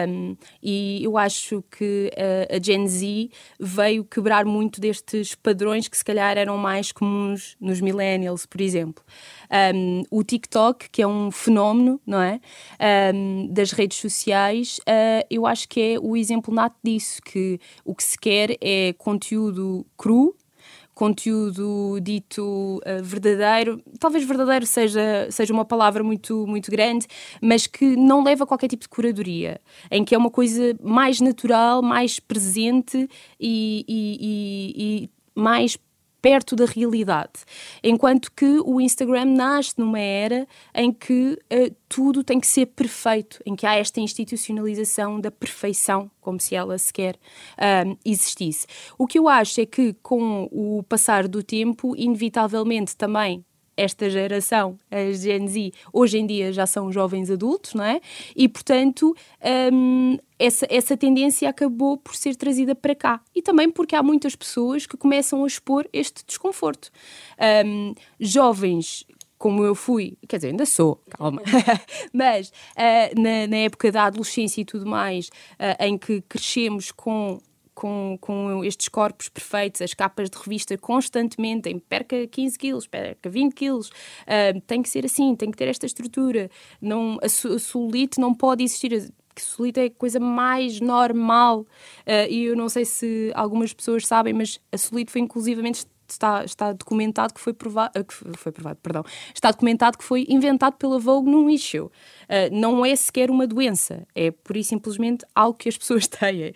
um, 0.09 0.37
e 0.63 1.03
eu 1.03 1.17
acho 1.17 1.63
que 1.71 2.11
a, 2.17 2.57
a, 2.57 2.63
Gen 2.63 2.87
Z 2.87 3.31
veio 3.59 4.05
quebrar 4.05 4.45
muito 4.45 4.81
destes 4.81 5.35
padrões 5.35 5.89
que 5.89 5.97
se 5.97 6.05
calhar 6.05 6.37
eram 6.37 6.57
mais 6.57 6.93
comuns 6.93 7.57
nos 7.61 7.81
millennials, 7.81 8.47
por 8.47 8.61
exemplo. 8.61 9.03
Um, 9.75 10.03
o 10.11 10.25
TikTok, 10.25 10.91
que 10.91 11.03
é 11.03 11.07
um 11.07 11.31
fenómeno, 11.31 12.01
não 12.07 12.21
é? 12.21 12.41
Um, 13.15 13.47
das 13.51 13.73
redes 13.73 13.99
sociais, 13.99 14.79
uh, 14.81 15.27
eu 15.31 15.47
acho 15.47 15.69
que 15.69 15.81
é 15.81 15.99
o 16.01 16.17
exemplo 16.17 16.53
nato 16.53 16.77
disso, 16.83 17.23
que 17.23 17.59
o 17.85 17.95
que 17.95 18.03
se 18.03 18.19
quer 18.19 18.57
é 18.61 18.93
conteúdo 18.95 19.87
cru, 19.97 20.35
conteúdo 20.95 21.99
dito 22.01 22.43
uh, 22.79 23.03
verdadeiro, 23.03 23.83
talvez 23.99 24.25
verdadeiro 24.25 24.67
seja, 24.67 25.29
seja 25.31 25.53
uma 25.53 25.65
palavra 25.65 26.03
muito, 26.03 26.47
muito 26.47 26.71
grande, 26.71 27.07
mas 27.41 27.67
que 27.67 27.97
não 27.97 28.23
leva 28.23 28.45
a 28.45 28.47
qualquer 28.47 28.69
tipo 28.69 28.83
de 28.83 28.89
curadoria, 28.89 29.61
em 29.91 30.05
que 30.05 30.15
é 30.15 30.19
uma 30.19 30.31
coisa 30.31 30.77
mais 30.83 31.21
natural, 31.21 31.83
mais 31.83 32.21
presente 32.21 33.09
e, 33.39 33.85
e, 33.89 34.19
e, 34.21 35.05
e 35.05 35.11
mais 35.35 35.79
perto 36.21 36.55
da 36.57 36.65
realidade. 36.65 37.33
Enquanto 37.83 38.31
que 38.33 38.61
o 38.65 38.81
Instagram 38.81 39.25
nasce 39.27 39.75
numa 39.79 39.99
era 39.99 40.47
em 40.75 40.93
que 40.93 41.39
uh, 41.53 41.75
tudo 41.89 42.23
tem 42.23 42.39
que 42.39 42.47
ser 42.47 42.67
perfeito, 42.67 43.41
em 43.45 43.57
que 43.57 43.67
há 43.67 43.75
esta 43.77 44.01
institucionalização 44.01 45.21
da 45.21 45.31
perfeição, 45.31 46.11
como 46.21 46.39
se 46.41 46.55
ela 46.55 46.79
sequer 46.79 47.17
uh, 47.17 47.99
existisse. 48.05 48.67
O 48.99 49.07
que 49.07 49.19
eu 49.19 49.29
acho 49.29 49.61
é 49.61 49.67
que 49.67 49.95
com 50.03 50.49
o 50.51 50.83
passar 50.83 51.27
do 51.27 51.43
tempo, 51.43 51.95
inevitavelmente 51.97 52.97
também 52.97 53.45
esta 53.81 54.11
geração, 54.11 54.79
a 54.91 55.11
Gen 55.13 55.49
Z, 55.49 55.73
hoje 55.93 56.19
em 56.19 56.27
dia 56.27 56.53
já 56.53 56.67
são 56.67 56.93
jovens 56.93 57.31
adultos, 57.31 57.73
não 57.73 57.85
é? 57.85 58.01
E, 58.37 58.47
portanto, 58.47 59.17
um, 59.73 60.19
essa, 60.39 60.67
essa 60.69 60.97
tendência 60.97 61.49
acabou 61.49 61.97
por 61.97 62.15
ser 62.15 62.37
trazida 62.37 62.75
para 62.75 62.95
cá. 62.95 63.21
E 63.35 63.41
também 63.41 63.71
porque 63.71 63.97
há 63.97 64.03
muitas 64.03 64.37
pessoas 64.37 64.87
que 64.87 64.97
começam 64.97 65.45
a 65.45 65.47
expor 65.47 65.89
este 65.93 66.25
desconforto. 66.27 66.91
Um, 67.65 67.95
jovens 68.19 69.07
como 69.39 69.65
eu 69.65 69.75
fui, 69.75 70.19
quer 70.29 70.37
dizer, 70.37 70.49
ainda 70.49 70.67
sou, 70.67 71.03
calma, 71.09 71.41
mas 72.13 72.51
uh, 72.51 73.19
na, 73.19 73.47
na, 73.47 73.57
época 73.57 73.91
da 73.91 74.05
adolescência 74.05 74.61
e 74.61 74.67
tudo 74.67 74.85
mais, 74.85 75.29
uh, 75.29 75.83
em 75.83 75.97
que 75.97 76.21
crescemos 76.29 76.93
com 76.93 77.41
com, 77.81 78.19
com 78.21 78.63
estes 78.63 78.89
corpos 78.89 79.31
perfeitos, 79.31 79.81
as 79.81 79.95
capas 79.95 80.29
de 80.29 80.37
revista 80.37 80.77
constantemente, 80.77 81.71
em 81.71 81.79
perca 81.79 82.27
15 82.27 82.59
quilos, 82.59 82.87
perca 82.87 83.31
20 83.31 83.55
quilos, 83.55 83.89
uh, 83.89 84.61
tem 84.67 84.83
que 84.83 84.89
ser 84.91 85.07
assim, 85.07 85.35
tem 85.35 85.51
que 85.51 85.57
ter 85.57 85.67
esta 85.67 85.87
estrutura. 85.87 86.51
Não, 86.79 87.19
a, 87.23 87.29
celulite 87.29 88.21
não 88.21 88.35
pode 88.35 88.63
existir. 88.63 89.11
Que 89.35 89.41
celulite 89.41 89.81
é 89.81 89.85
a 89.85 89.91
coisa 89.91 90.21
mais 90.21 90.79
normal. 90.79 91.61
Uh, 91.61 92.29
e 92.29 92.45
eu 92.45 92.55
não 92.55 92.69
sei 92.69 92.85
se 92.85 93.33
algumas 93.35 93.73
pessoas 93.73 94.07
sabem, 94.07 94.35
mas 94.35 94.61
a 94.71 94.77
celulite 94.77 95.11
foi 95.11 95.23
inclusivamente 95.23 95.87
está, 96.13 96.45
está 96.45 96.73
documentado 96.73 97.35
que 97.35 97.41
foi 97.41 97.53
provado, 97.53 97.93
ah, 97.95 98.05
que 98.05 98.15
foi 98.37 98.53
provado, 98.53 98.79
perdão, 98.83 99.05
está 99.35 99.51
documentado 99.51 99.99
que 99.99 100.05
foi 100.05 100.27
inventado 100.29 100.75
pela 100.75 100.99
Vogue 100.99 101.31
num 101.31 101.49
issue. 101.51 101.81
Uh, 101.81 101.91
não 102.53 102.85
é 102.85 102.95
sequer 102.95 103.31
uma 103.31 103.47
doença, 103.47 104.07
é 104.15 104.31
por 104.31 104.57
e 104.57 104.65
simplesmente 104.65 105.25
algo 105.35 105.59
que 105.59 105.69
as 105.69 105.77
pessoas 105.79 106.07
têm. 106.07 106.53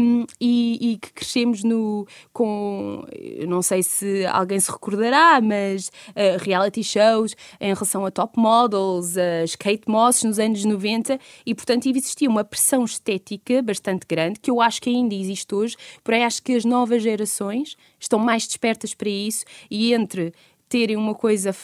Um, 0.00 0.24
e, 0.40 0.92
e, 0.92 0.98
que 0.98 1.12
crescemos 1.12 1.62
no, 1.62 2.06
com, 2.32 3.04
não 3.46 3.62
sei 3.62 3.82
se 3.82 4.24
alguém 4.26 4.58
se 4.58 4.70
recordará, 4.70 5.40
mas 5.40 5.88
uh, 5.88 6.42
reality 6.42 6.82
shows 6.82 7.34
em 7.60 7.74
relação 7.74 8.06
a 8.06 8.10
top 8.10 8.38
models, 8.38 9.16
as 9.16 9.54
Kate 9.56 9.88
Moss 9.88 10.22
nos 10.24 10.38
anos 10.38 10.64
90, 10.64 11.18
e 11.44 11.54
portanto 11.54 11.86
existia 11.86 12.28
uma 12.28 12.44
pressão 12.44 12.84
estética 12.84 13.62
bastante 13.62 14.06
grande, 14.06 14.40
que 14.40 14.50
eu 14.50 14.60
acho 14.60 14.80
que 14.80 14.90
ainda 14.90 15.14
existe 15.14 15.54
hoje, 15.54 15.76
porém 16.02 16.24
acho 16.24 16.42
que 16.42 16.54
as 16.54 16.64
novas 16.64 17.02
gerações 17.02 17.76
estão 17.98 18.18
mais 18.18 18.46
despertas 18.46 18.81
para 18.94 19.08
isso 19.08 19.44
e 19.70 19.94
entre 19.94 20.32
terem 20.68 20.96
uma 20.96 21.14
coisa 21.14 21.54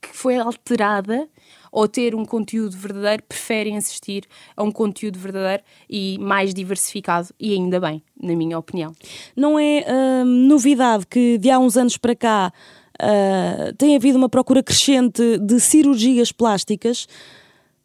que 0.00 0.16
foi 0.16 0.36
alterada 0.36 1.28
ou 1.70 1.88
ter 1.88 2.14
um 2.14 2.24
conteúdo 2.24 2.76
verdadeiro, 2.76 3.22
preferem 3.22 3.78
assistir 3.78 4.26
a 4.54 4.62
um 4.62 4.70
conteúdo 4.70 5.18
verdadeiro 5.18 5.62
e 5.88 6.18
mais 6.18 6.52
diversificado, 6.52 7.28
e 7.40 7.54
ainda 7.54 7.80
bem, 7.80 8.02
na 8.20 8.36
minha 8.36 8.58
opinião. 8.58 8.92
Não 9.34 9.58
é 9.58 9.84
uh, 9.88 10.24
novidade 10.24 11.06
que 11.06 11.38
de 11.38 11.50
há 11.50 11.58
uns 11.58 11.76
anos 11.78 11.96
para 11.96 12.14
cá 12.14 12.52
uh, 13.00 13.74
tem 13.76 13.96
havido 13.96 14.18
uma 14.18 14.28
procura 14.28 14.62
crescente 14.62 15.38
de 15.38 15.58
cirurgias 15.60 16.30
plásticas. 16.30 17.06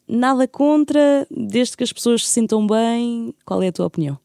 Nada 0.05 0.47
contra, 0.47 1.25
desde 1.31 1.77
que 1.77 1.83
as 1.83 1.93
pessoas 1.93 2.25
se 2.25 2.33
sintam 2.33 2.67
bem. 2.67 3.33
Qual 3.45 3.61
é 3.63 3.67
a 3.67 3.71
tua 3.71 3.85
opinião? 3.85 4.17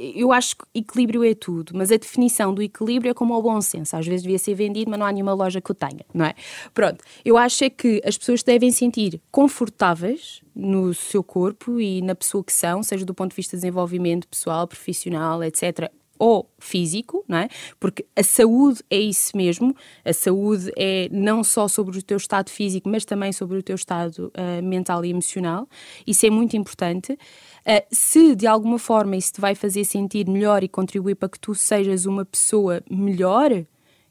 Eu 0.00 0.32
acho 0.32 0.56
que 0.56 0.64
equilíbrio 0.74 1.22
é 1.22 1.34
tudo, 1.34 1.72
mas 1.74 1.92
a 1.92 1.96
definição 1.96 2.54
do 2.54 2.62
equilíbrio 2.62 3.10
é 3.10 3.14
como 3.14 3.34
o 3.34 3.42
bom 3.42 3.60
senso. 3.60 3.94
Às 3.94 4.06
vezes 4.06 4.22
devia 4.22 4.38
ser 4.38 4.54
vendido, 4.54 4.90
mas 4.90 4.98
não 4.98 5.06
há 5.06 5.12
nenhuma 5.12 5.34
loja 5.34 5.60
que 5.60 5.70
o 5.70 5.74
tenha, 5.74 6.04
não 6.14 6.24
é? 6.24 6.34
Pronto, 6.72 7.04
eu 7.22 7.36
acho 7.36 7.64
é 7.64 7.70
que 7.70 8.00
as 8.04 8.16
pessoas 8.16 8.42
devem 8.42 8.70
sentir 8.70 9.20
confortáveis 9.30 10.40
no 10.54 10.94
seu 10.94 11.22
corpo 11.22 11.78
e 11.78 12.00
na 12.00 12.14
pessoa 12.14 12.42
que 12.42 12.52
são, 12.52 12.82
seja 12.82 13.04
do 13.04 13.14
ponto 13.14 13.30
de 13.30 13.36
vista 13.36 13.56
de 13.56 13.60
desenvolvimento 13.60 14.26
pessoal, 14.26 14.66
profissional, 14.66 15.44
etc 15.44 15.90
ou 16.20 16.46
físico, 16.58 17.24
não 17.26 17.38
é? 17.38 17.48
Porque 17.80 18.04
a 18.14 18.22
saúde 18.22 18.84
é 18.90 18.98
isso 18.98 19.34
mesmo. 19.34 19.74
A 20.04 20.12
saúde 20.12 20.70
é 20.76 21.08
não 21.10 21.42
só 21.42 21.66
sobre 21.66 21.98
o 21.98 22.02
teu 22.02 22.18
estado 22.18 22.50
físico, 22.50 22.90
mas 22.90 23.06
também 23.06 23.32
sobre 23.32 23.56
o 23.56 23.62
teu 23.62 23.74
estado 23.74 24.30
uh, 24.36 24.62
mental 24.62 25.02
e 25.02 25.08
emocional. 25.08 25.66
Isso 26.06 26.26
é 26.26 26.30
muito 26.30 26.54
importante. 26.58 27.18
Uh, 27.60 27.86
se 27.90 28.34
de 28.34 28.46
alguma 28.46 28.78
forma 28.78 29.16
isso 29.16 29.34
te 29.34 29.40
vai 29.40 29.54
fazer 29.54 29.84
sentir 29.84 30.26
melhor 30.28 30.62
e 30.64 30.68
contribuir 30.68 31.14
para 31.14 31.28
que 31.28 31.38
tu 31.38 31.54
sejas 31.54 32.06
uma 32.06 32.24
pessoa 32.24 32.82
melhor, 32.90 33.50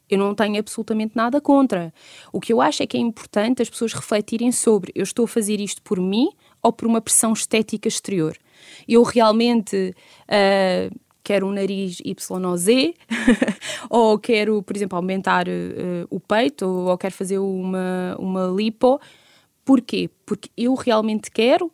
eu 0.08 0.18
não 0.18 0.34
tenho 0.34 0.58
absolutamente 0.58 1.12
nada 1.14 1.40
contra. 1.40 1.92
O 2.32 2.40
que 2.40 2.52
eu 2.52 2.60
acho 2.60 2.82
é 2.82 2.86
que 2.86 2.96
é 2.96 3.00
importante 3.00 3.62
as 3.62 3.70
pessoas 3.70 3.92
refletirem 3.92 4.50
sobre 4.50 4.92
eu 4.94 5.02
estou 5.02 5.24
a 5.24 5.28
fazer 5.28 5.60
isto 5.60 5.82
por 5.82 6.00
mim 6.00 6.28
ou 6.62 6.72
por 6.72 6.86
uma 6.86 7.00
pressão 7.00 7.32
estética 7.32 7.88
exterior. 7.88 8.36
Eu 8.88 9.02
realmente. 9.02 9.94
Uh, 10.28 10.94
quero 11.22 11.46
um 11.46 11.52
nariz 11.52 11.98
YOZ, 12.00 12.66
ou 13.88 14.18
quero, 14.18 14.62
por 14.64 14.74
exemplo, 14.74 14.96
aumentar 14.96 15.46
uh, 15.46 16.06
o 16.10 16.18
peito, 16.18 16.66
ou, 16.66 16.88
ou 16.88 16.98
quero 16.98 17.14
fazer 17.14 17.38
uma, 17.38 18.16
uma 18.18 18.46
lipo. 18.46 18.98
Porquê? 19.64 20.10
Porque 20.26 20.50
eu 20.56 20.74
realmente 20.74 21.30
quero 21.30 21.70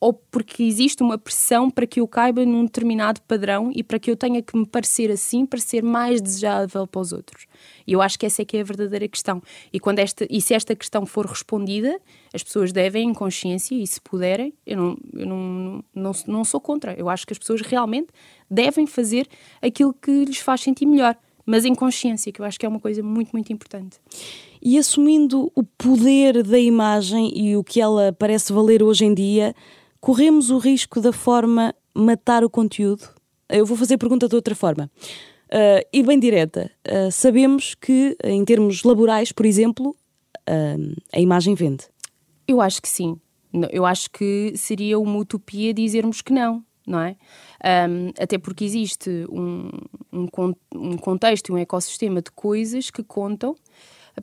ou 0.00 0.14
porque 0.14 0.62
existe 0.62 1.02
uma 1.02 1.18
pressão 1.18 1.70
para 1.70 1.86
que 1.86 2.00
eu 2.00 2.08
caiba 2.08 2.44
num 2.46 2.64
determinado 2.64 3.20
padrão 3.20 3.70
e 3.74 3.84
para 3.84 3.98
que 3.98 4.10
eu 4.10 4.16
tenha 4.16 4.40
que 4.40 4.56
me 4.56 4.64
parecer 4.64 5.10
assim 5.10 5.44
para 5.44 5.60
ser 5.60 5.82
mais 5.82 6.22
desejável 6.22 6.86
para 6.86 7.00
os 7.02 7.12
outros. 7.12 7.46
E 7.86 7.92
eu 7.92 8.00
acho 8.00 8.18
que 8.18 8.24
essa 8.24 8.40
é 8.40 8.44
que 8.44 8.56
é 8.56 8.60
a 8.62 8.64
verdadeira 8.64 9.06
questão. 9.06 9.42
E, 9.70 9.78
quando 9.78 9.98
esta, 9.98 10.26
e 10.30 10.40
se 10.40 10.54
esta 10.54 10.74
questão 10.74 11.04
for 11.04 11.26
respondida, 11.26 12.00
as 12.32 12.42
pessoas 12.42 12.72
devem, 12.72 13.10
em 13.10 13.12
consciência, 13.12 13.74
e 13.74 13.86
se 13.86 14.00
puderem, 14.00 14.54
eu 14.66 14.76
não, 14.78 14.98
eu 15.12 15.26
não, 15.26 15.84
não, 15.94 16.12
não 16.26 16.44
sou 16.44 16.60
contra. 16.60 16.94
Eu 16.94 17.10
acho 17.10 17.26
que 17.26 17.34
as 17.34 17.38
pessoas 17.38 17.60
realmente 17.60 18.08
devem 18.50 18.86
fazer 18.86 19.28
aquilo 19.60 19.92
que 19.92 20.24
lhes 20.24 20.38
faz 20.38 20.62
sentir 20.62 20.86
melhor, 20.86 21.14
mas 21.44 21.64
em 21.64 21.74
consciência, 21.74 22.32
que 22.32 22.40
eu 22.40 22.44
acho 22.46 22.58
que 22.58 22.64
é 22.64 22.68
uma 22.68 22.80
coisa 22.80 23.02
muito, 23.02 23.32
muito 23.32 23.52
importante. 23.52 23.98
E 24.62 24.78
assumindo 24.78 25.50
o 25.54 25.62
poder 25.62 26.42
da 26.42 26.58
imagem 26.58 27.32
e 27.34 27.56
o 27.56 27.64
que 27.64 27.80
ela 27.80 28.12
parece 28.12 28.52
valer 28.52 28.82
hoje 28.82 29.04
em 29.04 29.12
dia, 29.12 29.54
corremos 30.00 30.50
o 30.50 30.58
risco 30.58 31.00
da 31.00 31.12
forma 31.12 31.74
matar 31.94 32.42
o 32.42 32.50
conteúdo? 32.50 33.08
Eu 33.48 33.66
vou 33.66 33.76
fazer 33.76 33.94
a 33.94 33.98
pergunta 33.98 34.28
de 34.28 34.34
outra 34.34 34.54
forma. 34.54 34.90
Uh, 35.50 35.82
e 35.92 36.02
bem 36.02 36.18
direta, 36.18 36.70
uh, 36.86 37.10
sabemos 37.10 37.74
que, 37.74 38.16
em 38.22 38.44
termos 38.44 38.84
laborais, 38.84 39.32
por 39.32 39.44
exemplo, 39.44 39.96
uh, 40.48 41.02
a 41.12 41.18
imagem 41.18 41.54
vende. 41.54 41.86
Eu 42.46 42.60
acho 42.60 42.80
que 42.80 42.88
sim. 42.88 43.18
Eu 43.72 43.84
acho 43.84 44.08
que 44.12 44.52
seria 44.56 44.96
uma 44.96 45.18
utopia 45.18 45.74
dizermos 45.74 46.22
que 46.22 46.32
não, 46.32 46.64
não 46.86 47.00
é? 47.00 47.16
Um, 47.88 48.10
até 48.16 48.38
porque 48.38 48.64
existe 48.64 49.26
um, 49.28 49.68
um, 50.12 50.28
um 50.72 50.96
contexto 50.96 51.48
e 51.48 51.52
um 51.52 51.58
ecossistema 51.58 52.22
de 52.22 52.30
coisas 52.30 52.90
que 52.90 53.02
contam 53.02 53.56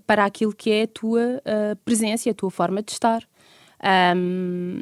para 0.06 0.24
aquilo 0.24 0.56
que 0.56 0.72
é 0.72 0.84
a 0.84 0.88
tua 0.88 1.42
presença 1.84 2.30
e 2.30 2.32
a 2.32 2.34
tua 2.34 2.50
forma 2.50 2.82
de 2.82 2.94
estar. 2.94 3.28
Um, 4.16 4.80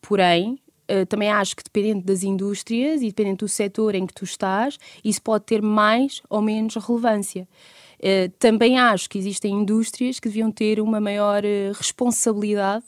porém, 0.00 0.60
uh, 0.90 1.06
também 1.06 1.30
acho 1.30 1.56
que 1.56 1.62
dependendo 1.62 2.04
das 2.04 2.22
indústrias 2.22 3.02
e 3.02 3.06
dependendo 3.06 3.38
do 3.38 3.48
setor 3.48 3.94
em 3.94 4.06
que 4.06 4.14
tu 4.14 4.24
estás, 4.24 4.78
isso 5.04 5.22
pode 5.22 5.44
ter 5.44 5.62
mais 5.62 6.22
ou 6.28 6.40
menos 6.40 6.74
relevância. 6.76 7.48
Uh, 7.98 8.30
também 8.38 8.78
acho 8.78 9.08
que 9.08 9.18
existem 9.18 9.52
indústrias 9.52 10.18
que 10.18 10.28
deviam 10.28 10.50
ter 10.50 10.80
uma 10.80 11.00
maior 11.00 11.44
uh, 11.44 11.72
responsabilidade, 11.74 12.84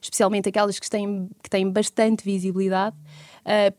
especialmente 0.00 0.48
aquelas 0.48 0.78
que 0.78 0.88
têm, 0.88 1.28
que 1.42 1.50
têm 1.50 1.70
bastante 1.70 2.24
visibilidade, 2.24 2.96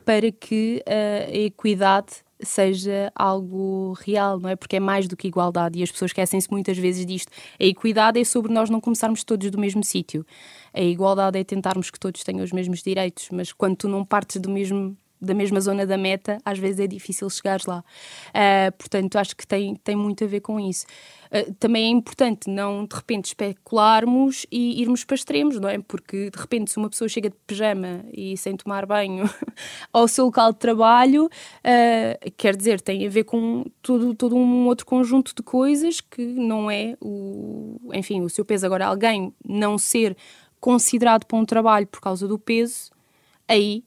para 0.06 0.32
que 0.32 0.82
a 0.88 1.29
equidade 1.29 2.24
seja 2.41 3.12
algo 3.15 3.94
real, 3.94 4.39
não 4.39 4.50
é? 4.50 4.56
Porque 4.56 4.75
é 4.75 4.79
mais 4.79 5.08
do 5.08 5.17
que 5.17 5.27
igualdade 5.27 5.79
e 5.79 5.84
as 5.84 5.91
pessoas 5.91 6.10
esquecem-se 6.10 6.50
muitas 6.51 6.77
vezes 6.77 7.06
disto. 7.06 7.32
A 7.60 7.63
equidade 7.63 8.20
é 8.20 8.24
sobre 8.24 8.53
nós 8.53 8.70
não 8.70 8.79
começarmos 8.79 9.24
todos 9.24 9.50
do 9.50 9.60
mesmo 9.60 9.84
sítio. 9.84 10.25
A 10.74 10.82
igualdade 10.82 11.39
é 11.39 11.44
tentarmos 11.44 11.89
que 11.89 12.00
todos 12.00 12.24
tenham 12.24 12.44
os 12.44 12.51
mesmos 12.51 12.82
direitos, 12.82 13.29
mas 13.32 13.51
quando 13.51 13.75
tu 13.75 13.88
não 13.88 14.06
partes 14.06 14.39
do 14.39 14.50
mesmo 14.50 14.96
da 15.20 15.34
mesma 15.34 15.60
zona 15.60 15.86
da 15.86 15.98
meta, 15.98 16.38
às 16.46 16.60
vezes 16.60 16.80
é 16.80 16.88
difícil 16.88 17.30
chegares 17.30 17.66
lá. 17.66 17.84
Uh, 18.30 18.72
portanto, 18.78 19.18
acho 19.18 19.36
que 19.36 19.46
tem, 19.46 19.76
tem 19.76 19.96
muito 19.96 20.24
a 20.24 20.28
ver 20.28 20.42
com 20.42 20.60
isso. 20.60 20.86
Uh, 21.28 21.54
também 21.56 21.86
é 21.86 21.90
importante 21.90 22.50
não, 22.50 22.86
de 22.86 22.96
repente, 22.96 23.26
especularmos 23.26 24.46
e 24.52 24.82
irmos 24.82 25.04
para 25.04 25.16
extremos, 25.16 25.60
não 25.60 25.70
é? 25.70 25.80
Porque, 25.80 26.30
de 26.30 26.40
repente, 26.40 26.72
se 26.72 26.78
uma 26.78 26.90
pessoa 26.90 27.10
chega 27.10 27.30
de 27.30 27.36
pijama 27.46 28.06
e 28.14 28.38
sem 28.38 28.56
tomar 28.56 28.86
banho 28.86 29.30
ao 29.92 30.08
seu 30.08 30.26
local 30.26 30.54
de 30.54 30.60
trabalho, 30.60 31.26
uh, 31.26 32.32
quer 32.38 32.56
dizer, 32.56 32.80
tem 32.80 33.06
a 33.06 33.10
ver 33.10 33.24
com 33.24 33.66
todo, 33.82 34.14
todo 34.14 34.36
um 34.36 34.68
outro 34.68 34.86
conjunto 34.86 35.34
de 35.36 35.42
coisas 35.42 36.00
que 36.00 36.22
não 36.22 36.70
é 36.70 36.96
o... 37.02 37.80
Enfim, 37.94 38.22
o 38.22 38.30
seu 38.30 38.46
peso. 38.46 38.66
Agora, 38.66 38.86
alguém 38.86 39.34
não 39.44 39.78
ser 39.78 40.16
considerado 40.60 41.26
para 41.26 41.38
um 41.38 41.46
trabalho 41.46 41.88
por 41.88 42.02
causa 42.02 42.28
do 42.28 42.38
peso, 42.38 42.92
aí 43.48 43.84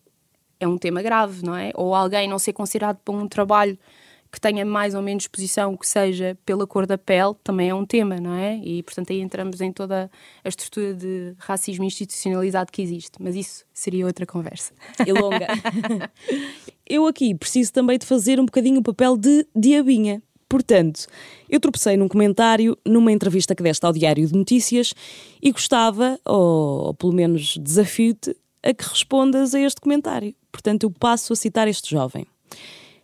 é 0.61 0.69
um 0.69 0.79
tema 0.79 1.03
grave, 1.03 1.45
não 1.45 1.57
é? 1.57 1.73
Ou 1.75 1.95
alguém 1.95 2.29
não 2.29 2.39
ser 2.39 2.53
considerado 2.53 2.99
para 2.99 3.15
um 3.15 3.27
trabalho 3.27 3.79
que 4.33 4.41
tenha 4.41 4.65
mais 4.65 4.95
ou 4.95 5.03
menos 5.03 5.25
exposição, 5.25 5.77
que 5.77 5.87
seja 5.87 6.39
pela 6.47 6.67
cor 6.67 6.87
da 6.87 6.97
pele, 6.97 7.35
também 7.43 7.71
é 7.71 7.75
um 7.75 7.85
tema, 7.85 8.17
não 8.21 8.35
é? 8.35 8.61
E, 8.63 8.83
portanto, 8.83 9.13
aí 9.13 9.21
entramos 9.21 9.61
em 9.61 9.73
toda 9.73 10.11
a 10.45 10.49
estrutura 10.49 10.95
de 10.95 11.35
racismo 11.39 11.85
institucionalizado 11.85 12.71
que 12.71 12.81
existe. 12.81 13.13
Mas 13.19 13.35
isso 13.35 13.65
seria 13.73 14.07
outra 14.07 14.25
conversa. 14.25 14.73
E 15.05 15.13
longa. 15.13 15.49
eu 16.87 17.07
aqui 17.07 17.35
preciso 17.35 17.73
também 17.73 17.99
de 17.99 18.07
fazer 18.07 18.39
um 18.39 18.45
bocadinho 18.45 18.79
o 18.79 18.83
papel 18.85 19.17
de 19.17 19.47
diabinha. 19.55 20.23
Portanto, 20.49 21.07
eu 21.49 21.59
tropecei 21.61 21.97
num 21.97 22.09
comentário 22.09 22.77
numa 22.85 23.11
entrevista 23.11 23.55
que 23.55 23.63
deste 23.63 23.85
ao 23.85 23.93
Diário 23.93 24.27
de 24.27 24.35
Notícias 24.35 24.93
e 25.43 25.51
gostava, 25.51 26.21
ou, 26.25 26.87
ou 26.87 26.95
pelo 26.95 27.13
menos 27.13 27.57
desafio-te, 27.57 28.37
a 28.63 28.75
que 28.75 28.85
respondas 28.85 29.55
a 29.55 29.61
este 29.61 29.81
comentário. 29.81 30.35
Portanto, 30.51 30.85
eu 30.85 30.91
passo 30.91 31.33
a 31.33 31.37
citar 31.37 31.69
este 31.69 31.91
jovem. 31.91 32.27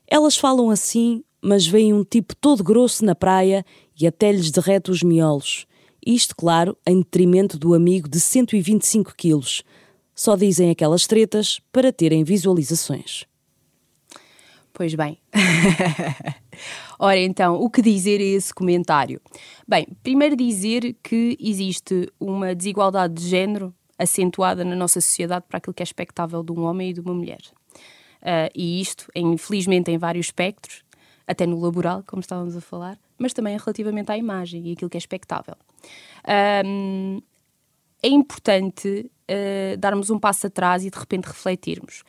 Elas 0.07 0.37
falam 0.37 0.71
assim, 0.71 1.23
mas 1.41 1.67
veem 1.67 1.93
um 1.93 2.05
tipo 2.05 2.35
todo 2.35 2.65
grosso 2.65 3.05
na 3.05 3.15
praia 3.15 3.65
e 3.99 4.07
até 4.07 4.31
lhes 4.33 4.51
derrete 4.51 4.91
os 4.91 5.03
miolos. 5.03 5.67
Isto, 6.05 6.37
claro, 6.37 6.77
em 6.87 6.99
detrimento 6.99 7.59
do 7.59 7.75
amigo 7.75 8.09
de 8.09 8.21
125 8.21 9.15
quilos. 9.17 9.63
Só 10.15 10.37
dizem 10.37 10.71
aquelas 10.71 11.07
tretas 11.07 11.61
para 11.73 11.93
terem 11.93 12.25
visualizações. 12.25 13.25
Pois 14.73 14.95
bem. 14.95 15.19
Ora, 16.99 17.19
então, 17.19 17.57
o 17.61 17.69
que 17.69 17.83
dizer 17.83 18.21
a 18.21 18.25
esse 18.25 18.53
comentário? 18.55 19.21
Bem, 19.67 19.87
primeiro 20.03 20.37
dizer 20.37 20.97
que 21.03 21.37
existe 21.41 22.09
uma 22.21 22.55
desigualdade 22.55 23.15
de 23.15 23.29
género 23.29 23.75
acentuada 23.99 24.65
na 24.65 24.77
nossa 24.77 25.01
sociedade 25.01 25.45
para 25.49 25.59
aquilo 25.59 25.75
que 25.75 25.83
é 25.83 25.85
expectável 25.85 26.43
de 26.43 26.53
um 26.53 26.63
homem 26.65 26.91
e 26.91 26.93
de 26.93 27.01
uma 27.01 27.15
mulher. 27.15 27.41
Uh, 28.23 28.51
e 28.55 28.81
isto, 28.81 29.07
infelizmente, 29.15 29.91
em 29.91 29.99
vários 29.99 30.27
espectros, 30.27 30.85
até 31.27 31.47
no 31.47 31.61
laboral, 31.61 32.03
como 32.07 32.21
estávamos 32.21 32.57
a 32.57 32.61
falar, 32.61 32.99
mas 33.19 33.33
também 33.33 33.57
relativamente 33.57 34.11
à 34.11 34.17
imagem 34.17 34.69
e 34.69 34.73
aquilo 34.73 34.91
que 34.91 34.97
é 34.97 34.99
expectável. 34.99 35.57
Um, 36.65 37.21
é 38.03 38.09
importante 38.09 39.11
uh, 39.31 39.77
darmos 39.79 40.11
um 40.11 40.19
passo 40.19 40.47
atrás 40.47 40.85
e 40.85 40.91
de 40.91 40.99
repente 40.99 41.27
refletirmos. 41.27 42.05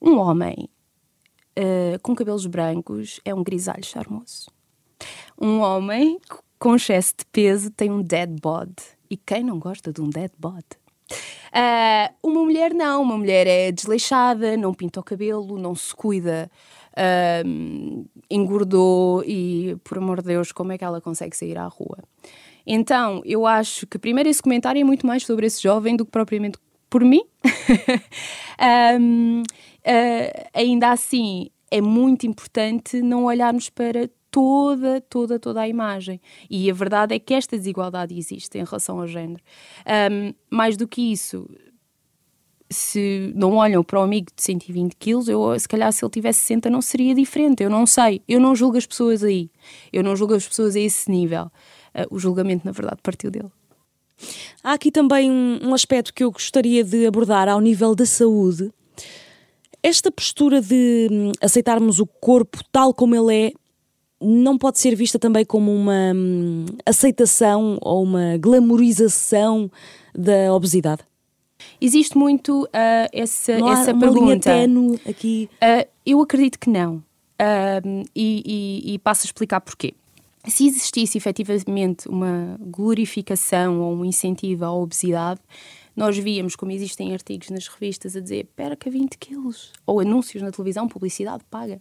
Um 0.00 0.18
homem 0.18 0.68
uh, 1.58 1.98
com 2.02 2.14
cabelos 2.14 2.46
brancos 2.46 3.20
é 3.24 3.34
um 3.34 3.42
grisalho 3.42 3.84
charmoso. 3.84 4.50
Um 5.40 5.60
homem 5.60 6.20
com 6.58 6.76
excesso 6.76 7.14
de 7.18 7.24
peso 7.26 7.70
tem 7.70 7.90
um 7.90 8.02
dead 8.02 8.30
bod. 8.40 8.72
E 9.10 9.16
quem 9.16 9.42
não 9.42 9.58
gosta 9.58 9.92
de 9.92 10.00
um 10.00 10.08
dead 10.08 10.30
bod? 10.38 10.64
Uh, 11.10 12.14
uma 12.22 12.42
mulher 12.42 12.74
não, 12.74 13.02
uma 13.02 13.16
mulher 13.16 13.46
é 13.46 13.70
desleixada, 13.70 14.56
não 14.56 14.74
pinta 14.74 15.00
o 15.00 15.04
cabelo, 15.04 15.58
não 15.58 15.74
se 15.74 15.94
cuida, 15.94 16.50
uh, 16.92 18.08
engordou 18.30 19.22
e, 19.24 19.76
por 19.84 19.98
amor 19.98 20.20
de 20.20 20.28
Deus, 20.28 20.50
como 20.50 20.72
é 20.72 20.78
que 20.78 20.84
ela 20.84 21.00
consegue 21.00 21.36
sair 21.36 21.58
à 21.58 21.66
rua? 21.66 21.98
Então, 22.66 23.22
eu 23.24 23.46
acho 23.46 23.86
que 23.86 23.98
primeiro 23.98 24.28
esse 24.28 24.42
comentário 24.42 24.80
é 24.80 24.84
muito 24.84 25.06
mais 25.06 25.24
sobre 25.24 25.46
esse 25.46 25.62
jovem 25.62 25.96
do 25.96 26.04
que 26.04 26.10
propriamente 26.10 26.58
por 26.88 27.04
mim. 27.04 27.22
um, 29.00 29.42
uh, 29.42 29.44
ah, 29.84 30.50
ainda 30.54 30.90
assim, 30.90 31.50
é 31.70 31.80
muito 31.80 32.26
importante 32.26 33.02
não 33.02 33.24
olharmos 33.24 33.68
para 33.68 34.08
toda, 34.34 35.00
toda, 35.00 35.38
toda 35.38 35.60
a 35.60 35.68
imagem. 35.68 36.20
E 36.50 36.68
a 36.68 36.74
verdade 36.74 37.14
é 37.14 37.20
que 37.20 37.32
esta 37.32 37.56
desigualdade 37.56 38.18
existe 38.18 38.58
em 38.58 38.64
relação 38.64 38.98
ao 38.98 39.06
género. 39.06 39.40
Um, 40.10 40.34
mais 40.50 40.76
do 40.76 40.88
que 40.88 41.12
isso, 41.12 41.48
se 42.68 43.32
não 43.36 43.54
olham 43.54 43.84
para 43.84 44.00
o 44.00 44.02
amigo 44.02 44.32
de 44.34 44.42
120 44.42 44.96
quilos, 44.96 45.28
eu, 45.28 45.56
se 45.56 45.68
calhar 45.68 45.92
se 45.92 46.04
ele 46.04 46.10
tivesse 46.10 46.40
60 46.40 46.68
não 46.68 46.82
seria 46.82 47.14
diferente. 47.14 47.62
Eu 47.62 47.70
não 47.70 47.86
sei. 47.86 48.22
Eu 48.26 48.40
não 48.40 48.56
julgo 48.56 48.76
as 48.76 48.84
pessoas 48.84 49.22
aí. 49.22 49.48
Eu 49.92 50.02
não 50.02 50.16
julgo 50.16 50.34
as 50.34 50.48
pessoas 50.48 50.74
a 50.74 50.80
esse 50.80 51.08
nível. 51.08 51.44
Uh, 51.94 52.06
o 52.10 52.18
julgamento, 52.18 52.66
na 52.66 52.72
verdade, 52.72 52.98
partiu 53.04 53.30
dele. 53.30 53.52
Há 54.64 54.72
aqui 54.72 54.90
também 54.90 55.30
um, 55.30 55.60
um 55.62 55.74
aspecto 55.74 56.12
que 56.12 56.24
eu 56.24 56.32
gostaria 56.32 56.82
de 56.82 57.06
abordar 57.06 57.48
ao 57.48 57.60
nível 57.60 57.94
da 57.94 58.04
saúde. 58.04 58.72
Esta 59.80 60.10
postura 60.10 60.60
de 60.60 61.08
hum, 61.12 61.30
aceitarmos 61.40 62.00
o 62.00 62.06
corpo 62.06 62.58
tal 62.72 62.92
como 62.92 63.14
ele 63.14 63.48
é 63.48 63.63
não 64.24 64.56
pode 64.56 64.78
ser 64.78 64.94
vista 64.94 65.18
também 65.18 65.44
como 65.44 65.74
uma 65.74 66.12
hum, 66.14 66.64
aceitação 66.86 67.78
ou 67.80 68.02
uma 68.02 68.36
glamorização 68.38 69.70
da 70.14 70.52
obesidade? 70.52 71.02
Existe 71.80 72.16
muito 72.16 72.64
uh, 72.64 72.68
essa, 73.12 73.58
não 73.58 73.72
essa 73.72 73.92
uma 73.92 74.00
pergunta. 74.00 74.66
Linha 74.66 75.00
aqui. 75.08 75.48
Uh, 75.54 75.88
eu 76.04 76.20
acredito 76.20 76.58
que 76.58 76.70
não. 76.70 76.96
Uh, 76.96 78.04
e, 78.14 78.82
e, 78.84 78.94
e 78.94 78.98
passo 78.98 79.22
a 79.22 79.26
explicar 79.26 79.60
porquê. 79.60 79.94
Se 80.46 80.66
existisse 80.66 81.16
efetivamente 81.16 82.08
uma 82.08 82.56
glorificação 82.60 83.80
ou 83.80 83.94
um 83.94 84.04
incentivo 84.04 84.64
à 84.64 84.72
obesidade, 84.72 85.40
nós 85.96 86.16
víamos 86.18 86.56
como 86.56 86.72
existem 86.72 87.12
artigos 87.12 87.50
nas 87.50 87.68
revistas 87.68 88.16
a 88.16 88.20
dizer 88.20 88.48
perca 88.56 88.90
20 88.90 89.16
quilos, 89.18 89.72
ou 89.86 90.00
anúncios 90.00 90.42
na 90.42 90.50
televisão, 90.50 90.88
publicidade 90.88 91.44
paga, 91.50 91.80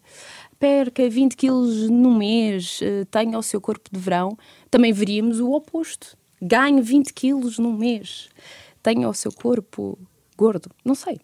perca 0.59 1.09
20 1.09 1.35
quilos 1.35 1.89
no 1.89 2.15
mês, 2.15 2.79
eh, 2.81 3.05
tenha 3.09 3.37
o 3.37 3.43
seu 3.43 3.59
corpo 3.59 3.89
de 3.91 3.99
verão, 3.99 4.37
também 4.69 4.93
veríamos 4.93 5.39
o 5.39 5.51
oposto. 5.51 6.17
Ganhe 6.41 6.81
20 6.81 7.13
quilos 7.13 7.57
no 7.57 7.73
mês, 7.73 8.29
tenha 8.81 9.07
o 9.07 9.13
seu 9.13 9.31
corpo 9.31 9.97
gordo, 10.37 10.69
não 10.83 10.95
sei. 10.95 11.19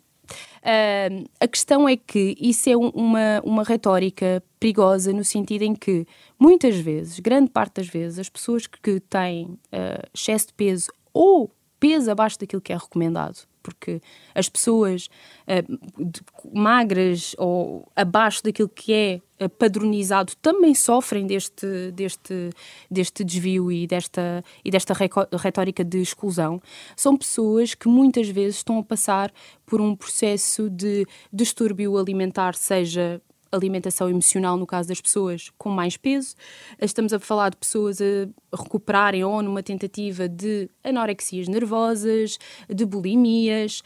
Uh, 0.59 1.27
a 1.39 1.47
questão 1.47 1.87
é 1.87 1.97
que 1.97 2.35
isso 2.39 2.69
é 2.69 2.77
uma, 2.77 3.41
uma 3.43 3.63
retórica 3.63 4.43
perigosa 4.59 5.11
no 5.11 5.23
sentido 5.23 5.63
em 5.63 5.73
que, 5.73 6.05
muitas 6.37 6.75
vezes, 6.75 7.19
grande 7.19 7.49
parte 7.49 7.75
das 7.75 7.87
vezes, 7.87 8.19
as 8.19 8.29
pessoas 8.29 8.67
que 8.67 8.99
têm 8.99 9.45
uh, 9.45 10.07
excesso 10.13 10.47
de 10.47 10.53
peso 10.53 10.91
ou 11.13 11.51
peso 11.79 12.11
abaixo 12.11 12.39
daquilo 12.39 12.61
que 12.61 12.73
é 12.73 12.77
recomendado, 12.77 13.47
porque 13.61 14.01
as 14.33 14.49
pessoas 14.49 15.09
uh, 15.47 16.49
magras 16.53 17.35
ou 17.37 17.87
abaixo 17.95 18.43
daquilo 18.43 18.69
que 18.69 18.93
é 18.93 19.21
uh, 19.43 19.49
padronizado 19.49 20.33
também 20.41 20.73
sofrem 20.75 21.25
deste, 21.25 21.91
deste, 21.91 22.49
deste 22.89 23.23
desvio 23.23 23.71
e 23.71 23.87
desta, 23.87 24.43
e 24.63 24.71
desta 24.71 24.93
retórica 25.37 25.83
de 25.83 26.01
exclusão. 26.01 26.61
São 26.95 27.15
pessoas 27.15 27.73
que 27.73 27.87
muitas 27.87 28.29
vezes 28.29 28.57
estão 28.57 28.79
a 28.79 28.83
passar 28.83 29.31
por 29.65 29.79
um 29.79 29.95
processo 29.95 30.69
de 30.69 31.05
distúrbio 31.31 31.97
alimentar, 31.97 32.55
seja 32.55 33.21
alimentação 33.51 34.09
emocional 34.09 34.57
no 34.57 34.65
caso 34.65 34.89
das 34.89 35.01
pessoas 35.01 35.51
com 35.57 35.69
mais 35.69 35.97
peso. 35.97 36.35
Estamos 36.81 37.13
a 37.13 37.19
falar 37.19 37.49
de 37.49 37.57
pessoas 37.57 37.99
a 38.01 38.57
recuperarem 38.57 39.23
ou 39.23 39.41
numa 39.41 39.63
tentativa 39.63 40.27
de 40.27 40.69
anorexias 40.83 41.47
nervosas, 41.47 42.37
de 42.67 42.85
bulimias. 42.85 43.81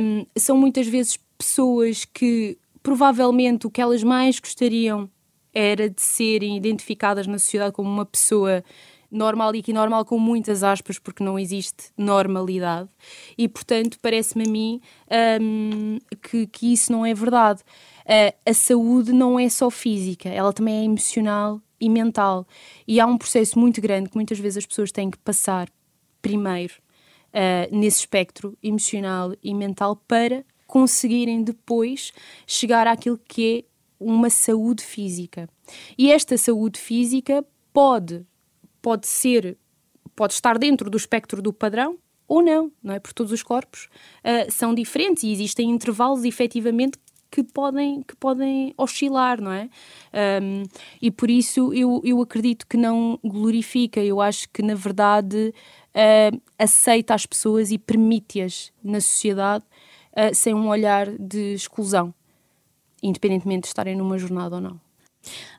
Um, 0.00 0.26
são 0.36 0.56
muitas 0.56 0.86
vezes 0.86 1.18
pessoas 1.36 2.04
que 2.04 2.58
provavelmente 2.82 3.66
o 3.66 3.70
que 3.70 3.80
elas 3.80 4.02
mais 4.02 4.38
gostariam 4.40 5.10
era 5.52 5.88
de 5.88 6.00
serem 6.00 6.56
identificadas 6.56 7.26
na 7.26 7.38
sociedade 7.38 7.72
como 7.72 7.88
uma 7.88 8.06
pessoa 8.06 8.62
normal 9.10 9.54
e 9.54 9.62
que 9.62 9.72
normal 9.72 10.04
com 10.04 10.18
muitas 10.18 10.62
aspas, 10.62 10.98
porque 10.98 11.24
não 11.24 11.38
existe 11.38 11.90
normalidade, 11.96 12.88
e 13.36 13.48
portanto 13.48 13.98
parece-me 14.00 14.46
a 14.46 14.50
mim 14.50 14.80
um, 15.40 15.98
que, 16.22 16.46
que 16.46 16.72
isso 16.72 16.92
não 16.92 17.04
é 17.04 17.14
verdade. 17.14 17.62
A 18.46 18.54
saúde 18.54 19.12
não 19.12 19.38
é 19.38 19.48
só 19.50 19.68
física, 19.68 20.30
ela 20.30 20.52
também 20.52 20.80
é 20.80 20.84
emocional 20.84 21.60
e 21.78 21.88
mental. 21.88 22.46
E 22.86 23.00
há 23.00 23.06
um 23.06 23.18
processo 23.18 23.58
muito 23.58 23.80
grande 23.80 24.08
que 24.08 24.16
muitas 24.16 24.38
vezes 24.38 24.58
as 24.58 24.66
pessoas 24.66 24.90
têm 24.90 25.10
que 25.10 25.18
passar 25.18 25.68
primeiro 26.22 26.74
uh, 27.28 27.76
nesse 27.76 28.00
espectro 28.00 28.56
emocional 28.62 29.34
e 29.42 29.54
mental 29.54 29.96
para 29.96 30.44
conseguirem 30.66 31.42
depois 31.42 32.12
chegar 32.46 32.86
àquilo 32.86 33.18
que 33.18 33.58
é 33.58 33.64
uma 33.98 34.30
saúde 34.30 34.84
física. 34.84 35.48
E 35.96 36.12
esta 36.12 36.36
saúde 36.36 36.78
física 36.78 37.44
pode, 37.72 38.24
pode 38.80 39.06
ser, 39.06 39.56
pode 40.14 40.34
estar 40.34 40.58
dentro 40.58 40.90
do 40.90 40.96
espectro 40.96 41.40
do 41.40 41.52
padrão 41.52 41.98
ou 42.26 42.42
não, 42.42 42.70
não 42.82 42.94
é? 42.94 42.98
Porque 43.00 43.14
todos 43.14 43.32
os 43.32 43.42
corpos 43.42 43.88
uh, 44.22 44.50
são 44.52 44.74
diferentes 44.74 45.22
e 45.22 45.32
existem 45.32 45.70
intervalos 45.70 46.24
efetivamente 46.24 46.98
que 47.30 47.42
podem, 47.42 48.02
que 48.02 48.16
podem 48.16 48.72
oscilar, 48.76 49.40
não 49.40 49.52
é? 49.52 49.68
Um, 50.42 50.62
e 51.00 51.10
por 51.10 51.30
isso 51.30 51.72
eu, 51.72 52.00
eu 52.04 52.20
acredito 52.20 52.66
que 52.66 52.76
não 52.76 53.18
glorifica, 53.22 54.00
eu 54.00 54.20
acho 54.20 54.48
que 54.50 54.62
na 54.62 54.74
verdade 54.74 55.52
uh, 55.94 56.40
aceita 56.58 57.14
as 57.14 57.26
pessoas 57.26 57.70
e 57.70 57.78
permite-as 57.78 58.72
na 58.82 59.00
sociedade 59.00 59.64
uh, 60.12 60.34
sem 60.34 60.54
um 60.54 60.68
olhar 60.68 61.06
de 61.18 61.54
exclusão, 61.54 62.14
independentemente 63.02 63.62
de 63.62 63.68
estarem 63.68 63.96
numa 63.96 64.18
jornada 64.18 64.56
ou 64.56 64.60
não. 64.60 64.80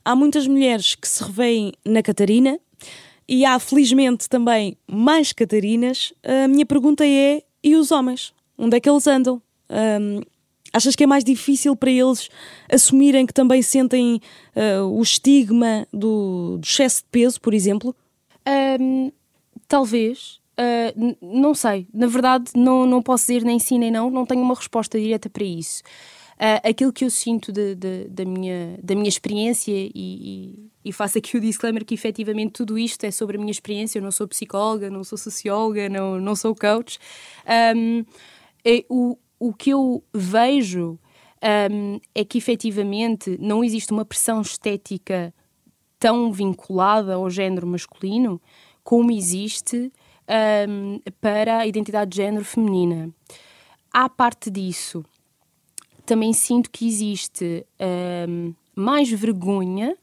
Há 0.03 0.15
muitas 0.15 0.47
mulheres 0.47 0.95
que 0.95 1.08
se 1.08 1.23
revêem 1.23 1.73
na 1.86 2.01
Catarina 2.01 2.60
e 3.27 3.45
há 3.45 3.60
felizmente 3.60 4.27
também 4.27 4.75
mais 4.88 5.32
Catarinas. 5.32 6.13
A 6.23 6.47
minha 6.47 6.65
pergunta 6.65 7.05
é: 7.05 7.43
e 7.63 7.75
os 7.75 7.91
homens? 7.91 8.34
Onde 8.58 8.77
é 8.77 8.79
que 8.79 8.89
eles 8.89 9.05
andam? 9.05 9.41
Um, 9.69 10.21
Achas 10.71 10.95
que 10.95 11.03
é 11.03 11.08
mais 11.08 11.23
difícil 11.23 11.75
para 11.75 11.91
eles 11.91 12.29
assumirem 12.71 13.25
que 13.25 13.34
também 13.34 13.62
sentem 13.62 14.21
uh, 14.55 14.86
o 14.86 15.01
estigma 15.01 15.88
do, 15.91 16.58
do, 16.58 16.65
excesso 16.65 17.01
de 17.01 17.10
peso, 17.10 17.41
por 17.41 17.53
exemplo? 17.53 17.95
Um, 18.79 19.12
talvez. 19.67 20.39
Uh, 20.60 21.15
não 21.21 21.55
sei. 21.55 21.88
Na 21.93 22.08
verdade, 22.08 22.51
não, 22.55 22.86
não 22.86 23.01
posso 23.01 23.27
dizer 23.27 23.43
nem 23.43 23.58
sim 23.58 23.79
nem 23.79 23.91
não. 23.91 24.10
Não 24.10 24.25
tenho 24.25 24.41
uma 24.41 24.53
resposta 24.53 24.99
direta 24.99 25.29
para 25.29 25.43
isso. 25.43 25.82
Uh, 26.36 26.69
aquilo 26.69 26.93
que 26.93 27.03
eu 27.03 27.10
sinto 27.10 27.51
de, 27.51 27.75
de, 27.75 28.08
da, 28.08 28.23
minha, 28.23 28.79
da 28.82 28.95
minha 28.95 29.10
experiência, 29.10 29.73
e, 29.73 29.91
e, 29.93 30.69
e, 30.86 30.93
faço 30.93 31.17
aqui 31.17 31.36
o 31.36 31.41
disclaimer 31.41 31.84
que 31.84 31.93
efetivamente 31.93 32.53
tudo 32.53 32.79
isto 32.79 33.03
é 33.03 33.12
sobre 33.12 33.36
a 33.36 33.39
minha 33.39 33.51
experiência. 33.51 33.99
Eu 33.99 34.03
não 34.03 34.12
sou 34.12 34.27
psicóloga, 34.27 34.89
não 34.89 35.03
sou 35.03 35.17
socióloga, 35.17 35.89
não, 35.89 36.19
não 36.21 36.36
sou 36.36 36.55
coach. 36.55 36.97
Um, 37.75 38.05
é, 38.63 38.86
o, 38.88 39.17
o 39.39 39.54
que 39.54 39.69
eu 39.69 40.04
vejo 40.13 40.99
um, 41.71 41.99
é 42.13 42.25
que 42.25 42.38
efetivamente 42.38 43.38
não 43.39 43.63
existe 43.63 43.91
uma 43.91 44.04
pressão 44.04 44.41
estética 44.41 45.34
tão 45.97 46.32
vinculada 46.32 47.15
ao 47.15 47.30
género 47.30 47.65
masculino 47.65 48.41
como 48.84 49.12
existe 49.12 49.91
um, 50.67 50.99
para 51.21 51.60
a 51.60 51.67
identidade 51.67 52.12
de 52.12 52.17
género 52.17 52.45
feminina. 52.45 53.10
À 53.91 54.10
parte 54.10 54.49
disso, 54.49 55.04
também 56.06 56.34
sinto 56.34 56.69
que 56.69 56.88
existe 56.88 57.65
um, 58.28 58.54
mais 58.75 59.10
vergonha 59.10 59.95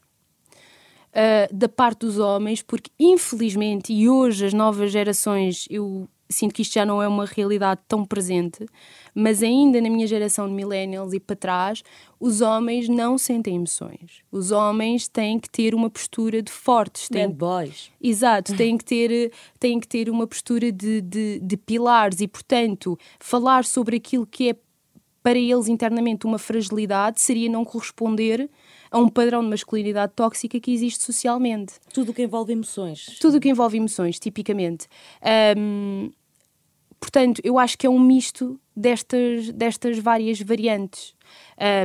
uh, 1.11 1.55
da 1.55 1.69
parte 1.69 1.99
dos 1.99 2.19
homens, 2.19 2.61
porque 2.61 2.91
infelizmente, 2.99 3.93
e 3.93 4.09
hoje 4.09 4.45
as 4.45 4.53
novas 4.53 4.91
gerações, 4.91 5.65
eu 5.69 6.07
sinto 6.29 6.53
que 6.53 6.61
isto 6.61 6.73
já 6.73 6.85
não 6.85 7.01
é 7.01 7.07
uma 7.07 7.25
realidade 7.25 7.81
tão 7.87 8.05
presente, 8.05 8.65
mas 9.13 9.41
ainda 9.41 9.79
na 9.81 9.89
minha 9.89 10.05
geração 10.05 10.47
de 10.47 10.53
millennials 10.53 11.13
e 11.13 11.19
para 11.19 11.35
trás, 11.35 11.83
os 12.19 12.41
homens 12.41 12.89
não 12.89 13.17
sentem 13.17 13.55
emoções. 13.55 14.23
Os 14.31 14.51
homens 14.51 15.07
têm 15.07 15.39
que 15.39 15.49
ter 15.49 15.73
uma 15.73 15.89
postura 15.89 16.41
de 16.41 16.51
fortes. 16.51 17.09
Têm... 17.09 17.27
Bad 17.27 17.33
boys. 17.35 17.91
Exato, 18.01 18.55
têm 18.55 18.77
que 18.77 18.85
ter, 18.85 19.31
têm 19.59 19.79
que 19.79 19.87
ter 19.87 20.09
uma 20.09 20.27
postura 20.27 20.71
de, 20.71 21.01
de, 21.01 21.39
de 21.39 21.57
pilares 21.57 22.19
e, 22.19 22.27
portanto, 22.27 22.97
falar 23.19 23.65
sobre 23.65 23.97
aquilo 23.97 24.25
que 24.25 24.49
é 24.49 24.55
para 25.27 25.37
eles 25.37 25.67
internamente 25.67 26.25
uma 26.25 26.37
fragilidade 26.37 27.19
seria 27.19 27.49
não 27.49 27.65
corresponder 27.65 28.49
a 28.89 28.97
um 28.97 29.09
padrão 29.09 29.43
de 29.43 29.49
masculinidade 29.49 30.13
tóxica 30.15 30.57
que 30.57 30.71
existe 30.71 31.03
socialmente. 31.03 31.73
Tudo 31.93 32.11
o 32.11 32.13
que 32.13 32.23
envolve 32.23 32.53
emoções. 32.53 33.17
Tudo 33.19 33.37
o 33.37 33.39
que 33.41 33.49
envolve 33.49 33.77
emoções, 33.77 34.19
tipicamente. 34.19 34.87
Um, 35.57 36.09
portanto, 36.99 37.41
eu 37.43 37.57
acho 37.57 37.77
que 37.77 37.87
é 37.87 37.89
um 37.89 37.99
misto 37.99 38.59
destas, 38.75 39.51
destas 39.51 39.97
várias 39.99 40.39
variantes, 40.39 41.15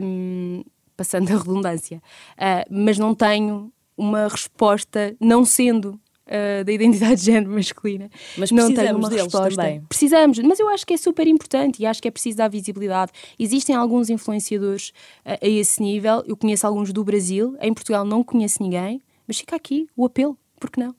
um, 0.02 0.62
passando 0.96 1.30
a 1.32 1.38
redundância. 1.38 2.02
Uh, 2.36 2.66
mas 2.70 2.98
não 2.98 3.14
tenho 3.14 3.72
uma 3.96 4.28
resposta, 4.28 5.16
não 5.20 5.44
sendo 5.44 6.00
uh, 6.26 6.64
da 6.64 6.72
identidade 6.72 7.16
de 7.16 7.26
género 7.26 7.52
masculina. 7.52 8.10
Mas 8.36 8.50
não 8.50 8.72
tenho 8.72 8.96
uma 8.96 9.08
resposta. 9.08 9.50
também. 9.50 9.80
Precisamos, 9.88 10.38
mas 10.40 10.58
eu 10.58 10.68
acho 10.68 10.86
que 10.86 10.94
é 10.94 10.96
super 10.96 11.26
importante 11.26 11.82
e 11.82 11.86
acho 11.86 12.00
que 12.00 12.08
é 12.08 12.10
preciso 12.10 12.36
dar 12.38 12.48
visibilidade. 12.48 13.12
Existem 13.38 13.74
alguns 13.74 14.10
influenciadores 14.10 14.90
uh, 15.24 15.38
a 15.40 15.48
esse 15.48 15.82
nível, 15.82 16.22
eu 16.26 16.36
conheço 16.36 16.66
alguns 16.66 16.92
do 16.92 17.04
Brasil, 17.04 17.56
em 17.60 17.72
Portugal 17.72 18.04
não 18.04 18.22
conheço 18.22 18.62
ninguém, 18.62 19.00
mas 19.26 19.38
fica 19.38 19.56
aqui 19.56 19.88
o 19.96 20.04
apelo, 20.04 20.36
porque 20.58 20.80
não? 20.80 20.94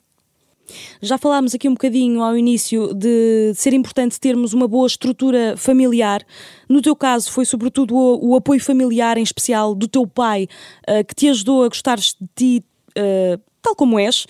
Já 1.00 1.18
falámos 1.18 1.54
aqui 1.54 1.68
um 1.68 1.74
bocadinho 1.74 2.22
ao 2.22 2.36
início 2.36 2.92
de 2.94 3.52
ser 3.54 3.72
importante 3.72 4.18
termos 4.18 4.52
uma 4.52 4.66
boa 4.66 4.86
estrutura 4.86 5.56
familiar. 5.56 6.24
No 6.68 6.80
teu 6.80 6.96
caso, 6.96 7.30
foi 7.30 7.44
sobretudo 7.44 7.94
o, 7.94 8.30
o 8.30 8.36
apoio 8.36 8.60
familiar, 8.60 9.18
em 9.18 9.22
especial 9.22 9.74
do 9.74 9.86
teu 9.86 10.06
pai, 10.06 10.48
uh, 10.88 11.04
que 11.06 11.14
te 11.14 11.28
ajudou 11.28 11.64
a 11.64 11.68
gostares 11.68 12.16
de 12.20 12.60
ti 12.60 12.64
uh, 12.98 13.40
tal 13.60 13.74
como 13.74 13.98
és. 13.98 14.26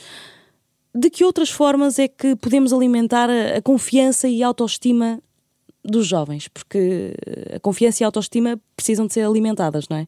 De 0.95 1.11
que 1.11 1.25
outras 1.25 1.51
formas 1.51 1.99
é 1.99 2.07
que 2.07 2.37
podemos 2.37 2.73
alimentar 2.73 3.29
a, 3.29 3.59
a 3.59 3.63
confiança 3.63 4.29
e 4.29 4.43
a 4.43 4.47
autoestima 4.47 5.21
dos 5.85 6.07
jovens? 6.07 6.49
Porque 6.49 7.15
a 7.55 7.61
confiança 7.61 8.03
e 8.03 8.05
a 8.05 8.09
autoestima 8.09 8.61
precisam 8.77 9.07
de 9.07 9.13
ser 9.13 9.25
alimentadas, 9.25 9.89
não 9.89 9.97
é? 9.97 10.07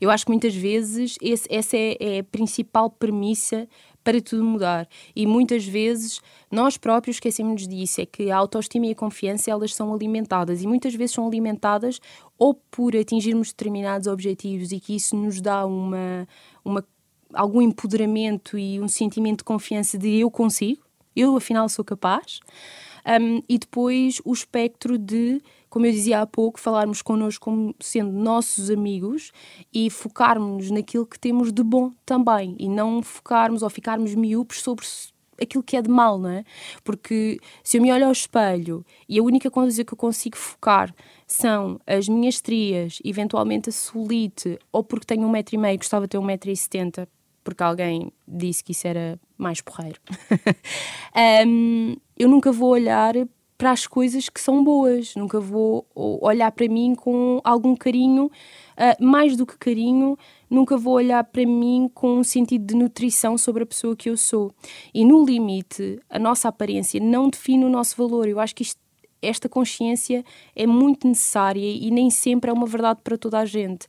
Eu 0.00 0.10
acho 0.10 0.24
que 0.26 0.30
muitas 0.30 0.54
vezes 0.54 1.16
esse, 1.20 1.46
essa 1.50 1.76
é, 1.76 1.96
é 1.98 2.18
a 2.18 2.24
principal 2.24 2.90
premissa 2.90 3.66
para 4.02 4.20
tudo 4.20 4.44
mudar. 4.44 4.88
E 5.14 5.26
muitas 5.26 5.64
vezes 5.64 6.20
nós 6.50 6.76
próprios 6.76 7.16
esquecemos 7.16 7.66
disso, 7.66 8.00
é 8.00 8.06
que 8.06 8.30
a 8.30 8.36
autoestima 8.36 8.86
e 8.86 8.92
a 8.92 8.94
confiança 8.94 9.50
elas 9.50 9.74
são 9.74 9.92
alimentadas 9.94 10.62
e 10.62 10.66
muitas 10.66 10.94
vezes 10.94 11.14
são 11.14 11.26
alimentadas 11.26 12.00
ou 12.38 12.54
por 12.54 12.96
atingirmos 12.96 13.48
determinados 13.48 14.06
objetivos 14.06 14.72
e 14.72 14.80
que 14.80 14.96
isso 14.96 15.16
nos 15.16 15.40
dá 15.40 15.64
uma, 15.64 16.26
uma 16.64 16.84
algum 17.32 17.62
empoderamento 17.62 18.58
e 18.58 18.80
um 18.80 18.88
sentimento 18.88 19.38
de 19.38 19.44
confiança 19.44 19.96
de 19.96 20.18
eu 20.18 20.30
consigo, 20.30 20.82
eu 21.14 21.36
afinal 21.36 21.68
sou 21.68 21.84
capaz. 21.84 22.40
Um, 23.04 23.42
e 23.48 23.58
depois 23.58 24.20
o 24.24 24.32
espectro 24.32 24.96
de, 24.96 25.42
como 25.72 25.86
eu 25.86 25.92
dizia 25.92 26.20
há 26.20 26.26
pouco, 26.26 26.60
falarmos 26.60 27.00
connosco 27.00 27.46
como 27.46 27.74
sendo 27.80 28.12
nossos 28.12 28.68
amigos 28.68 29.32
e 29.72 29.88
focarmos 29.88 30.70
naquilo 30.70 31.06
que 31.06 31.18
temos 31.18 31.50
de 31.50 31.62
bom 31.62 31.90
também 32.04 32.54
e 32.58 32.68
não 32.68 33.02
focarmos 33.02 33.62
ou 33.62 33.70
ficarmos 33.70 34.14
miúpes 34.14 34.60
sobre 34.60 34.84
aquilo 35.40 35.62
que 35.62 35.74
é 35.74 35.80
de 35.80 35.88
mal, 35.88 36.18
não 36.18 36.28
é? 36.28 36.44
Porque 36.84 37.40
se 37.64 37.78
eu 37.78 37.82
me 37.82 37.90
olho 37.90 38.04
ao 38.04 38.12
espelho 38.12 38.84
e 39.08 39.18
a 39.18 39.22
única 39.22 39.50
coisa 39.50 39.82
que 39.82 39.94
eu 39.94 39.96
consigo 39.96 40.36
focar 40.36 40.94
são 41.26 41.80
as 41.86 42.06
minhas 42.06 42.34
estrias, 42.34 42.98
eventualmente 43.02 43.70
a 43.70 43.72
solite, 43.72 44.58
ou 44.70 44.84
porque 44.84 45.06
tenho 45.06 45.26
um 45.26 45.30
metro 45.30 45.54
e 45.54 45.58
meio, 45.58 45.78
gostava 45.78 46.04
de 46.04 46.10
ter 46.10 46.18
um 46.18 46.22
metro 46.22 46.50
e 46.50 46.56
setenta, 46.56 47.08
porque 47.42 47.62
alguém 47.62 48.12
disse 48.28 48.62
que 48.62 48.72
isso 48.72 48.86
era 48.86 49.18
mais 49.38 49.62
porreiro. 49.62 49.98
um, 51.46 51.96
eu 52.18 52.28
nunca 52.28 52.52
vou 52.52 52.68
olhar 52.68 53.14
para 53.62 53.70
as 53.70 53.86
coisas 53.86 54.28
que 54.28 54.40
são 54.40 54.64
boas, 54.64 55.14
nunca 55.14 55.38
vou 55.38 55.86
olhar 55.94 56.50
para 56.50 56.66
mim 56.66 56.96
com 56.96 57.40
algum 57.44 57.76
carinho, 57.76 58.24
uh, 58.26 59.04
mais 59.04 59.36
do 59.36 59.46
que 59.46 59.56
carinho, 59.56 60.18
nunca 60.50 60.76
vou 60.76 60.94
olhar 60.94 61.22
para 61.22 61.46
mim 61.46 61.88
com 61.94 62.18
um 62.18 62.24
sentido 62.24 62.66
de 62.66 62.74
nutrição 62.74 63.38
sobre 63.38 63.62
a 63.62 63.66
pessoa 63.66 63.94
que 63.94 64.10
eu 64.10 64.16
sou. 64.16 64.52
E 64.92 65.04
no 65.04 65.24
limite, 65.24 66.00
a 66.10 66.18
nossa 66.18 66.48
aparência 66.48 66.98
não 67.00 67.28
define 67.28 67.64
o 67.64 67.68
nosso 67.68 67.96
valor. 67.96 68.26
Eu 68.26 68.40
acho 68.40 68.52
que 68.52 68.64
isto, 68.64 68.80
esta 69.22 69.48
consciência 69.48 70.24
é 70.56 70.66
muito 70.66 71.06
necessária 71.06 71.60
e 71.60 71.88
nem 71.92 72.10
sempre 72.10 72.50
é 72.50 72.52
uma 72.52 72.66
verdade 72.66 72.98
para 73.04 73.16
toda 73.16 73.38
a 73.38 73.44
gente. 73.44 73.86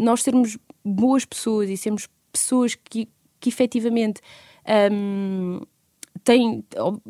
Nós 0.00 0.24
sermos 0.24 0.58
boas 0.84 1.24
pessoas 1.24 1.70
e 1.70 1.76
sermos 1.76 2.08
pessoas 2.32 2.74
que, 2.74 3.08
que 3.38 3.48
efetivamente 3.48 4.20
um, 4.90 5.60
tem, 6.24 6.64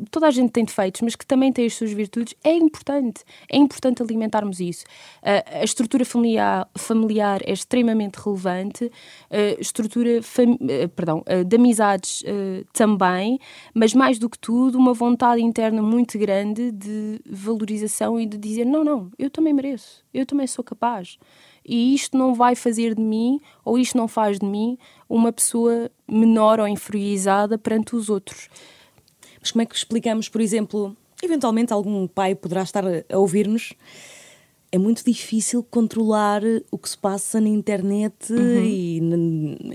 toda 0.09 0.27
a 0.27 0.31
gente 0.31 0.51
tem 0.51 0.65
defeitos, 0.65 1.01
mas 1.01 1.15
que 1.15 1.25
também 1.25 1.51
tem 1.51 1.65
as 1.65 1.73
suas 1.73 1.91
virtudes, 1.91 2.35
é 2.43 2.53
importante. 2.53 3.23
É 3.49 3.57
importante 3.57 4.01
alimentarmos 4.01 4.59
isso. 4.59 4.85
Uh, 5.21 5.59
a 5.61 5.63
estrutura 5.63 6.03
familiar, 6.03 6.67
familiar 6.75 7.41
é 7.45 7.51
extremamente 7.51 8.15
relevante, 8.15 8.91
a 9.29 9.61
estrutura 9.61 10.19
uh, 10.19 10.89
perdão, 10.89 11.23
uh, 11.27 11.43
de 11.43 11.55
amizades 11.55 12.23
também, 12.73 13.39
mas 13.73 13.93
mais 13.93 14.17
do 14.17 14.29
que 14.29 14.37
tudo, 14.37 14.77
uma 14.77 14.93
vontade 14.93 15.41
interna 15.41 15.81
muito 15.81 16.17
grande 16.17 16.71
de 16.71 17.21
valorização 17.29 18.19
e 18.19 18.25
de 18.25 18.37
dizer: 18.37 18.65
não, 18.65 18.83
não, 18.83 19.11
eu 19.17 19.29
também 19.29 19.53
mereço, 19.53 20.03
eu 20.13 20.25
também 20.25 20.47
sou 20.47 20.63
capaz. 20.63 21.17
E 21.65 21.93
isto 21.93 22.17
não 22.17 22.33
vai 22.33 22.55
fazer 22.55 22.93
de 22.93 23.01
mim, 23.01 23.39
ou 23.63 23.77
isto 23.77 23.97
não 23.97 24.07
faz 24.07 24.37
de 24.37 24.45
mim, 24.45 24.77
uma 25.07 25.31
pessoa 25.31 25.89
menor 26.07 26.59
ou 26.59 26.67
inferiorizada 26.67 27.57
perante 27.57 27.95
os 27.95 28.09
outros. 28.09 28.49
Mas 29.43 29.51
como 29.51 29.61
é 29.61 29.65
que 29.65 29.75
explicamos, 29.75 30.29
por 30.29 30.39
exemplo, 30.39 30.95
eventualmente 31.21 31.73
algum 31.73 32.07
pai 32.07 32.33
poderá 32.33 32.63
estar 32.63 32.85
a 32.87 33.17
ouvir-nos? 33.17 33.73
É 34.71 34.77
muito 34.77 35.03
difícil 35.03 35.61
controlar 35.69 36.41
o 36.71 36.77
que 36.77 36.87
se 36.89 36.97
passa 36.97 37.41
na 37.41 37.49
internet 37.49 38.31
uhum. 38.31 38.63
e 38.63 38.99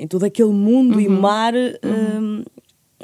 em 0.01 0.09
todo 0.09 0.25
aquele 0.25 0.53
mundo 0.53 0.95
uhum. 0.95 1.01
e 1.01 1.09
mar 1.09 1.53
uhum. 1.55 2.19
um, 2.19 2.45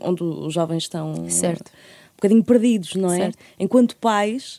onde 0.00 0.22
os 0.24 0.55
jovens 0.55 0.85
estão 0.85 1.29
certo. 1.29 1.68
um 1.68 2.16
bocadinho 2.16 2.42
perdidos, 2.42 2.94
não 2.94 3.12
é? 3.12 3.16
Certo. 3.18 3.38
Enquanto 3.61 3.94
pais. 3.96 4.59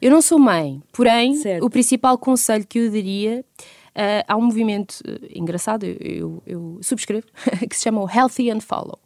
Eu 0.00 0.10
não 0.10 0.22
sou 0.22 0.38
mãe, 0.38 0.82
porém, 0.90 1.36
certo. 1.36 1.66
o 1.66 1.70
principal 1.70 2.16
conselho 2.16 2.66
que 2.66 2.78
eu 2.78 2.90
daria. 2.90 3.44
Uh, 3.90 4.24
há 4.26 4.36
um 4.36 4.40
movimento 4.40 5.00
uh, 5.06 5.38
engraçado, 5.38 5.84
eu, 5.84 5.96
eu, 6.00 6.42
eu 6.46 6.78
subscrevo, 6.82 7.26
que 7.68 7.76
se 7.76 7.82
chama 7.82 8.00
o 8.02 8.10
Healthy 8.10 8.50
and 8.50 8.60
Follow. 8.60 8.98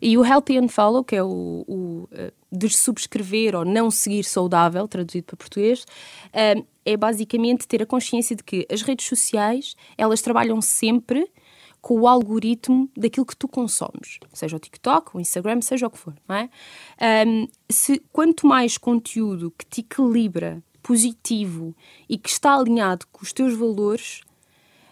E 0.00 0.16
o 0.16 0.24
Healthy 0.24 0.58
and 0.58 0.68
Follow, 0.68 1.04
que 1.04 1.16
é 1.16 1.22
o, 1.22 1.64
o 1.66 2.08
uh, 2.12 2.32
de 2.50 2.68
subscrever 2.68 3.54
ou 3.54 3.64
não 3.64 3.90
seguir 3.90 4.24
saudável, 4.24 4.86
traduzido 4.88 5.26
para 5.26 5.36
português, 5.36 5.82
uh, 5.82 6.64
é 6.84 6.96
basicamente 6.96 7.66
ter 7.66 7.82
a 7.82 7.86
consciência 7.86 8.34
de 8.34 8.42
que 8.42 8.66
as 8.70 8.82
redes 8.82 9.06
sociais, 9.06 9.76
elas 9.96 10.22
trabalham 10.22 10.60
sempre 10.60 11.30
com 11.80 12.00
o 12.00 12.08
algoritmo 12.08 12.90
daquilo 12.96 13.24
que 13.24 13.36
tu 13.36 13.46
consomes, 13.46 14.18
seja 14.32 14.56
o 14.56 14.58
TikTok, 14.58 15.16
o 15.16 15.20
Instagram, 15.20 15.60
seja 15.60 15.86
o 15.86 15.90
que 15.90 15.98
for, 15.98 16.12
não 16.28 16.34
é? 16.34 16.50
Se, 17.70 18.02
quanto 18.12 18.48
mais 18.48 18.76
conteúdo 18.76 19.54
que 19.56 19.64
te 19.64 19.80
equilibra, 19.82 20.60
positivo 20.82 21.76
e 22.08 22.16
que 22.16 22.30
está 22.30 22.54
alinhado 22.56 23.06
com 23.12 23.22
os 23.22 23.32
teus 23.32 23.54
valores, 23.54 24.22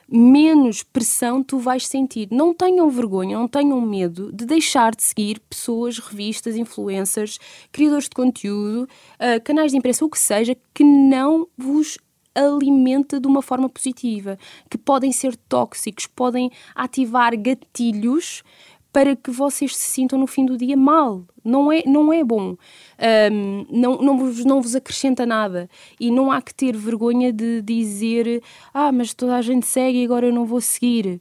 menos 0.09 0.83
pressão 0.83 1.43
tu 1.43 1.59
vais 1.59 1.87
sentir. 1.87 2.29
Não 2.31 2.55
tenham 2.55 2.89
vergonha, 2.89 3.39
não 3.39 3.49
tenham 3.49 3.81
medo 3.81 4.33
de 4.33 4.47
deixar 4.47 4.95
de 4.95 5.03
seguir 5.03 5.41
pessoas, 5.41 5.99
revistas, 5.99 6.57
influencers, 6.57 7.39
criadores 7.73 8.05
de 8.05 8.15
conteúdo, 8.15 8.85
uh, 8.85 9.43
canais 9.43 9.73
de 9.73 9.79
imprensa, 9.79 10.05
o 10.05 10.11
que 10.11 10.19
seja, 10.19 10.57
que 10.73 10.85
não 10.85 11.49
vos 11.57 11.99
alimenta 12.35 13.19
de 13.19 13.27
uma 13.27 13.41
forma 13.41 13.69
positiva, 13.69 14.39
que 14.71 14.77
podem 14.77 15.11
ser 15.11 15.35
tóxicos, 15.49 16.07
podem 16.07 16.51
ativar 16.75 17.35
gatilhos 17.37 18.43
para 18.97 19.15
que 19.15 19.31
vocês 19.31 19.77
se 19.77 19.91
sintam 19.91 20.19
no 20.19 20.27
fim 20.27 20.47
do 20.47 20.57
dia 20.57 20.75
mal. 20.75 21.23
Não 21.45 21.71
é, 21.71 21.83
não 21.85 22.11
é 22.11 22.25
bom. 22.25 22.57
Um, 23.31 23.67
não, 23.69 23.99
não, 23.99 24.17
vos, 24.17 24.43
não 24.43 24.63
vos 24.63 24.75
acrescenta 24.75 25.27
nada. 25.27 25.69
E 26.01 26.11
não 26.11 26.33
há 26.33 26.41
que 26.41 26.55
ter 26.55 26.75
vergonha 26.75 27.31
de 27.31 27.61
dizer: 27.61 28.43
Ah, 28.73 28.91
mas 28.91 29.13
toda 29.13 29.37
a 29.37 29.43
gente 29.43 29.67
segue 29.67 30.01
e 30.01 30.05
agora 30.07 30.25
eu 30.25 30.33
não 30.33 30.47
vou 30.47 30.63
seguir. 30.63 31.21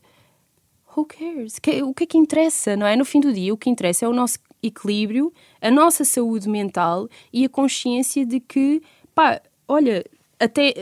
Who 0.96 1.04
cares? 1.04 1.58
O 1.84 1.94
que 1.94 2.06
é 2.06 2.08
que 2.08 2.18
interessa, 2.18 2.78
não 2.78 2.88
é? 2.88 2.96
No 2.96 3.04
fim 3.04 3.20
do 3.20 3.34
dia, 3.34 3.54
o 3.54 3.58
que 3.58 3.70
interessa 3.70 4.06
é 4.06 4.08
o 4.08 4.14
nosso 4.14 4.40
equilíbrio, 4.64 5.34
a 5.60 5.70
nossa 5.70 6.06
saúde 6.06 6.48
mental 6.48 7.10
e 7.34 7.44
a 7.44 7.50
consciência 7.50 8.26
de 8.26 8.40
que, 8.40 8.82
pá, 9.14 9.42
olha, 9.68 10.02
até 10.40 10.74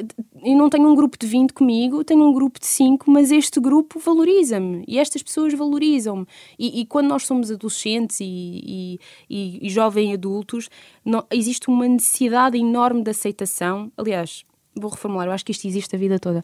eu 0.43 0.57
não 0.57 0.69
tenho 0.69 0.87
um 0.89 0.95
grupo 0.95 1.17
de 1.17 1.27
20 1.27 1.53
comigo, 1.53 2.03
tenho 2.03 2.23
um 2.23 2.33
grupo 2.33 2.59
de 2.59 2.65
5, 2.65 3.09
mas 3.09 3.31
este 3.31 3.59
grupo 3.59 3.99
valoriza-me 3.99 4.83
e 4.87 4.99
estas 4.99 5.21
pessoas 5.21 5.53
valorizam-me. 5.53 6.25
E, 6.57 6.81
e, 6.81 6.85
quando 6.85 7.07
nós 7.07 7.25
somos 7.25 7.51
adolescentes 7.51 8.19
e, 8.19 8.99
e, 9.29 9.59
e 9.61 9.69
jovens 9.69 10.13
adultos, 10.13 10.69
não, 11.05 11.25
existe 11.31 11.69
uma 11.69 11.87
necessidade 11.87 12.57
enorme 12.57 13.03
de 13.03 13.11
aceitação. 13.11 13.91
Aliás, 13.95 14.43
vou 14.75 14.89
reformular, 14.89 15.27
eu 15.27 15.31
acho 15.31 15.45
que 15.45 15.51
isto 15.51 15.67
existe 15.67 15.95
a 15.95 15.99
vida 15.99 16.17
toda, 16.19 16.43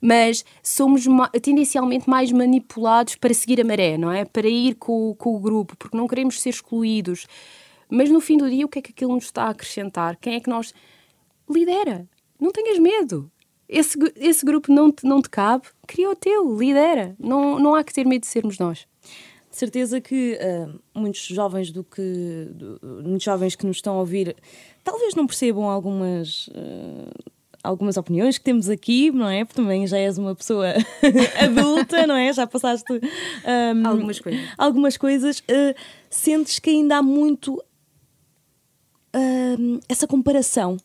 mas 0.00 0.44
somos 0.62 1.04
tendencialmente 1.40 2.10
mais 2.10 2.32
manipulados 2.32 3.14
para 3.14 3.32
seguir 3.32 3.60
a 3.60 3.64
maré, 3.64 3.96
não 3.96 4.10
é? 4.10 4.24
Para 4.24 4.48
ir 4.48 4.74
com, 4.74 5.14
com 5.16 5.36
o 5.36 5.38
grupo, 5.38 5.76
porque 5.76 5.96
não 5.96 6.08
queremos 6.08 6.40
ser 6.40 6.50
excluídos. 6.50 7.26
Mas 7.90 8.10
no 8.10 8.20
fim 8.20 8.36
do 8.36 8.50
dia, 8.50 8.66
o 8.66 8.68
que 8.68 8.80
é 8.80 8.82
que 8.82 8.90
aquilo 8.90 9.14
nos 9.14 9.24
está 9.24 9.44
a 9.44 9.50
acrescentar? 9.50 10.16
Quem 10.16 10.34
é 10.34 10.40
que 10.40 10.50
nós 10.50 10.74
lidera? 11.48 12.06
Não 12.40 12.52
tenhas 12.52 12.78
medo. 12.78 13.30
Esse, 13.68 13.98
esse 14.16 14.44
grupo 14.46 14.72
não 14.72 14.90
te, 14.90 15.04
não 15.04 15.20
te 15.20 15.28
cabe, 15.28 15.66
cria 15.86 16.10
o 16.10 16.16
teu, 16.16 16.56
lidera. 16.56 17.14
Não, 17.18 17.58
não 17.58 17.74
há 17.74 17.84
que 17.84 17.92
ter 17.92 18.06
medo 18.06 18.22
de 18.22 18.28
sermos 18.28 18.58
nós. 18.58 18.86
De 19.50 19.56
certeza 19.56 20.00
que 20.00 20.38
uh, 20.40 20.80
muitos 20.98 21.20
jovens 21.20 21.70
do 21.70 21.84
que 21.84 22.48
do, 22.50 22.78
muitos 23.04 23.24
jovens 23.24 23.54
que 23.54 23.66
nos 23.66 23.78
estão 23.78 23.96
a 23.96 24.00
ouvir 24.00 24.36
talvez 24.84 25.14
não 25.14 25.26
percebam 25.26 25.68
algumas 25.68 26.48
uh, 26.48 27.32
algumas 27.62 27.96
opiniões 27.96 28.38
que 28.38 28.44
temos 28.44 28.68
aqui, 28.70 29.10
não 29.10 29.28
é? 29.28 29.44
Porque 29.44 29.60
também 29.60 29.86
já 29.86 29.98
és 29.98 30.16
uma 30.16 30.34
pessoa 30.34 30.68
adulta, 31.42 32.06
não 32.06 32.14
é? 32.14 32.32
Já 32.32 32.46
passaste 32.46 32.92
um, 32.92 33.86
algumas 33.86 34.20
coisas. 34.20 34.40
Algumas 34.56 34.96
coisas. 34.96 35.40
Uh, 35.40 35.74
sentes 36.08 36.58
que 36.58 36.70
ainda 36.70 36.98
há 36.98 37.02
muito 37.02 37.62
essa 39.88 40.06
comparação 40.06 40.76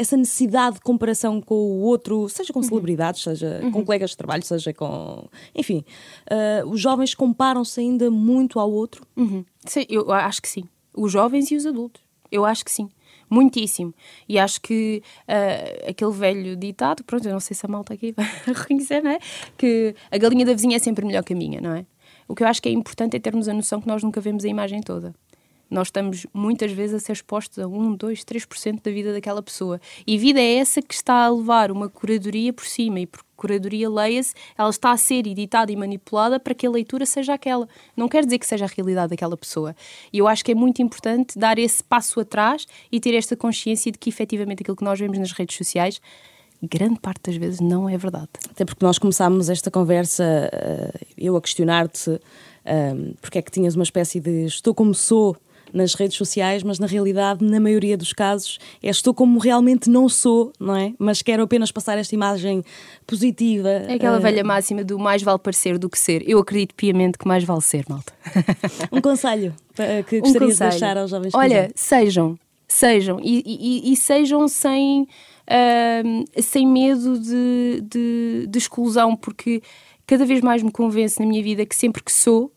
essa 0.00 0.16
necessidade 0.16 0.76
de 0.76 0.80
comparação 0.80 1.42
com 1.42 1.54
o 1.54 1.80
outro, 1.80 2.26
seja 2.30 2.54
com 2.54 2.60
uhum. 2.60 2.64
celebridades, 2.64 3.22
seja 3.22 3.60
uhum. 3.62 3.70
com 3.70 3.84
colegas 3.84 4.10
de 4.10 4.16
trabalho, 4.16 4.42
seja 4.42 4.72
com. 4.72 5.28
Enfim, 5.54 5.84
uh, 6.30 6.66
os 6.70 6.80
jovens 6.80 7.14
comparam-se 7.14 7.80
ainda 7.80 8.10
muito 8.10 8.58
ao 8.58 8.72
outro? 8.72 9.06
Uhum. 9.14 9.44
Sim, 9.66 9.84
eu 9.90 10.10
acho 10.10 10.40
que 10.40 10.48
sim. 10.48 10.64
Os 10.96 11.12
jovens 11.12 11.50
e 11.50 11.56
os 11.56 11.66
adultos. 11.66 12.02
Eu 12.32 12.46
acho 12.46 12.64
que 12.64 12.70
sim. 12.70 12.88
Muitíssimo. 13.28 13.92
E 14.26 14.38
acho 14.38 14.62
que 14.62 15.02
uh, 15.28 15.90
aquele 15.90 16.12
velho 16.12 16.56
ditado, 16.56 17.04
pronto, 17.04 17.28
eu 17.28 17.32
não 17.32 17.40
sei 17.40 17.54
se 17.54 17.66
a 17.66 17.68
malta 17.68 17.92
aqui 17.92 18.12
vai 18.16 18.26
reconhecer, 18.46 19.02
não 19.02 19.10
é? 19.10 19.18
Que 19.58 19.94
a 20.10 20.16
galinha 20.16 20.46
da 20.46 20.54
vizinha 20.54 20.76
é 20.76 20.78
sempre 20.78 21.04
melhor 21.04 21.22
que 21.22 21.34
a 21.34 21.36
minha, 21.36 21.60
não 21.60 21.74
é? 21.74 21.84
O 22.26 22.34
que 22.34 22.42
eu 22.42 22.46
acho 22.46 22.62
que 22.62 22.70
é 22.70 22.72
importante 22.72 23.18
é 23.18 23.20
termos 23.20 23.48
a 23.48 23.52
noção 23.52 23.82
que 23.82 23.86
nós 23.86 24.02
nunca 24.02 24.18
vemos 24.18 24.46
a 24.46 24.48
imagem 24.48 24.80
toda. 24.80 25.14
Nós 25.70 25.88
estamos 25.88 26.26
muitas 26.34 26.72
vezes 26.72 26.96
a 26.96 26.98
ser 26.98 27.12
expostos 27.12 27.58
a 27.58 27.68
1, 27.68 27.94
2, 27.94 28.24
3% 28.24 28.82
da 28.82 28.90
vida 28.90 29.12
daquela 29.12 29.42
pessoa. 29.42 29.80
E 30.06 30.18
vida 30.18 30.40
é 30.40 30.56
essa 30.56 30.82
que 30.82 30.92
está 30.92 31.24
a 31.24 31.30
levar 31.30 31.70
uma 31.70 31.88
curadoria 31.88 32.52
por 32.52 32.66
cima. 32.66 33.00
E 33.00 33.06
por 33.06 33.22
curadoria, 33.36 33.88
leia-se, 33.88 34.34
ela 34.58 34.68
está 34.68 34.90
a 34.90 34.96
ser 34.96 35.26
editada 35.26 35.70
e 35.70 35.76
manipulada 35.76 36.40
para 36.40 36.54
que 36.54 36.66
a 36.66 36.70
leitura 36.70 37.06
seja 37.06 37.34
aquela. 37.34 37.68
Não 37.96 38.08
quer 38.08 38.24
dizer 38.24 38.38
que 38.38 38.46
seja 38.46 38.64
a 38.64 38.68
realidade 38.68 39.10
daquela 39.10 39.36
pessoa. 39.36 39.74
E 40.12 40.18
eu 40.18 40.26
acho 40.26 40.44
que 40.44 40.52
é 40.52 40.54
muito 40.54 40.82
importante 40.82 41.38
dar 41.38 41.58
esse 41.58 41.82
passo 41.82 42.20
atrás 42.20 42.66
e 42.90 43.00
ter 43.00 43.14
esta 43.14 43.36
consciência 43.36 43.92
de 43.92 43.98
que 43.98 44.10
efetivamente 44.10 44.62
aquilo 44.62 44.76
que 44.76 44.84
nós 44.84 44.98
vemos 44.98 45.18
nas 45.18 45.32
redes 45.32 45.56
sociais 45.56 46.00
grande 46.62 47.00
parte 47.00 47.22
das 47.30 47.36
vezes 47.36 47.60
não 47.60 47.88
é 47.88 47.96
verdade. 47.96 48.28
Até 48.50 48.64
porque 48.64 48.84
nós 48.84 48.98
começámos 48.98 49.48
esta 49.48 49.70
conversa, 49.70 50.24
eh, 50.52 50.92
eu 51.16 51.34
a 51.34 51.40
questionar-te 51.40 52.20
eh, 52.64 52.94
porque 53.20 53.38
é 53.38 53.42
que 53.42 53.50
tinhas 53.50 53.74
uma 53.74 53.82
espécie 53.82 54.20
de 54.20 54.44
estou 54.44 54.74
como 54.74 54.94
sou 54.94 55.36
nas 55.72 55.94
redes 55.94 56.16
sociais, 56.16 56.62
mas 56.62 56.78
na 56.78 56.86
realidade, 56.86 57.44
na 57.44 57.60
maioria 57.60 57.96
dos 57.96 58.12
casos, 58.12 58.58
é 58.82 58.90
estou 58.90 59.14
como 59.14 59.38
realmente 59.38 59.88
não 59.88 60.08
sou, 60.08 60.52
não 60.58 60.76
é? 60.76 60.92
Mas 60.98 61.22
quero 61.22 61.42
apenas 61.42 61.70
passar 61.70 61.98
esta 61.98 62.14
imagem 62.14 62.62
positiva. 63.06 63.68
É 63.68 63.94
aquela 63.94 64.18
uh... 64.18 64.20
velha 64.20 64.44
máxima 64.44 64.84
do 64.84 64.98
mais 64.98 65.22
vale 65.22 65.38
parecer 65.38 65.78
do 65.78 65.88
que 65.88 65.98
ser. 65.98 66.28
Eu 66.28 66.38
acredito 66.38 66.74
piamente 66.74 67.18
que 67.18 67.26
mais 67.26 67.44
vale 67.44 67.62
ser, 67.62 67.84
malta. 67.88 68.12
um 68.92 69.00
conselho 69.00 69.54
que 70.08 70.20
gostarias 70.20 70.20
um 70.20 70.22
conselho. 70.22 70.70
de 70.70 70.78
deixar 70.78 70.98
aos 70.98 71.10
jovens 71.10 71.34
Olha, 71.34 71.70
sejam, 71.74 72.38
sejam 72.68 73.18
e, 73.22 73.42
e, 73.46 73.92
e 73.92 73.96
sejam 73.96 74.46
sem, 74.48 75.02
uh, 75.02 76.42
sem 76.42 76.66
medo 76.66 77.18
de, 77.18 77.82
de, 77.82 78.46
de 78.48 78.58
exclusão, 78.58 79.16
porque 79.16 79.62
cada 80.06 80.24
vez 80.24 80.40
mais 80.40 80.62
me 80.62 80.70
convence 80.70 81.20
na 81.20 81.26
minha 81.26 81.42
vida 81.42 81.64
que 81.64 81.74
sempre 81.74 82.02
que 82.02 82.12
sou 82.12 82.52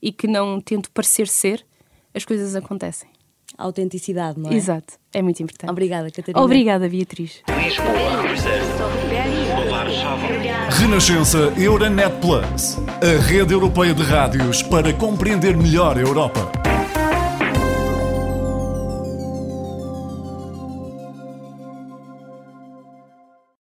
e 0.00 0.10
que 0.12 0.26
não 0.26 0.60
tento 0.60 0.90
parecer 0.90 1.28
ser, 1.28 1.64
as 2.14 2.24
coisas 2.24 2.54
acontecem. 2.54 3.08
A 3.56 3.64
autenticidade, 3.64 4.40
não 4.40 4.50
é? 4.50 4.54
Exato, 4.54 4.94
é 5.12 5.20
muito 5.20 5.42
importante. 5.42 5.70
Obrigada, 5.70 6.10
Catarina. 6.10 6.42
Obrigada, 6.42 6.88
Beatriz. 6.88 7.42
Renascença 10.70 11.52
Euronet 11.58 12.10
Plus, 12.20 12.78
a 13.00 13.20
rede 13.20 13.52
europeia 13.52 13.92
de 13.94 14.02
rádios 14.02 14.62
para 14.62 14.92
compreender 14.94 15.56
melhor 15.56 15.98
a 15.98 16.00
Europa. 16.00 16.71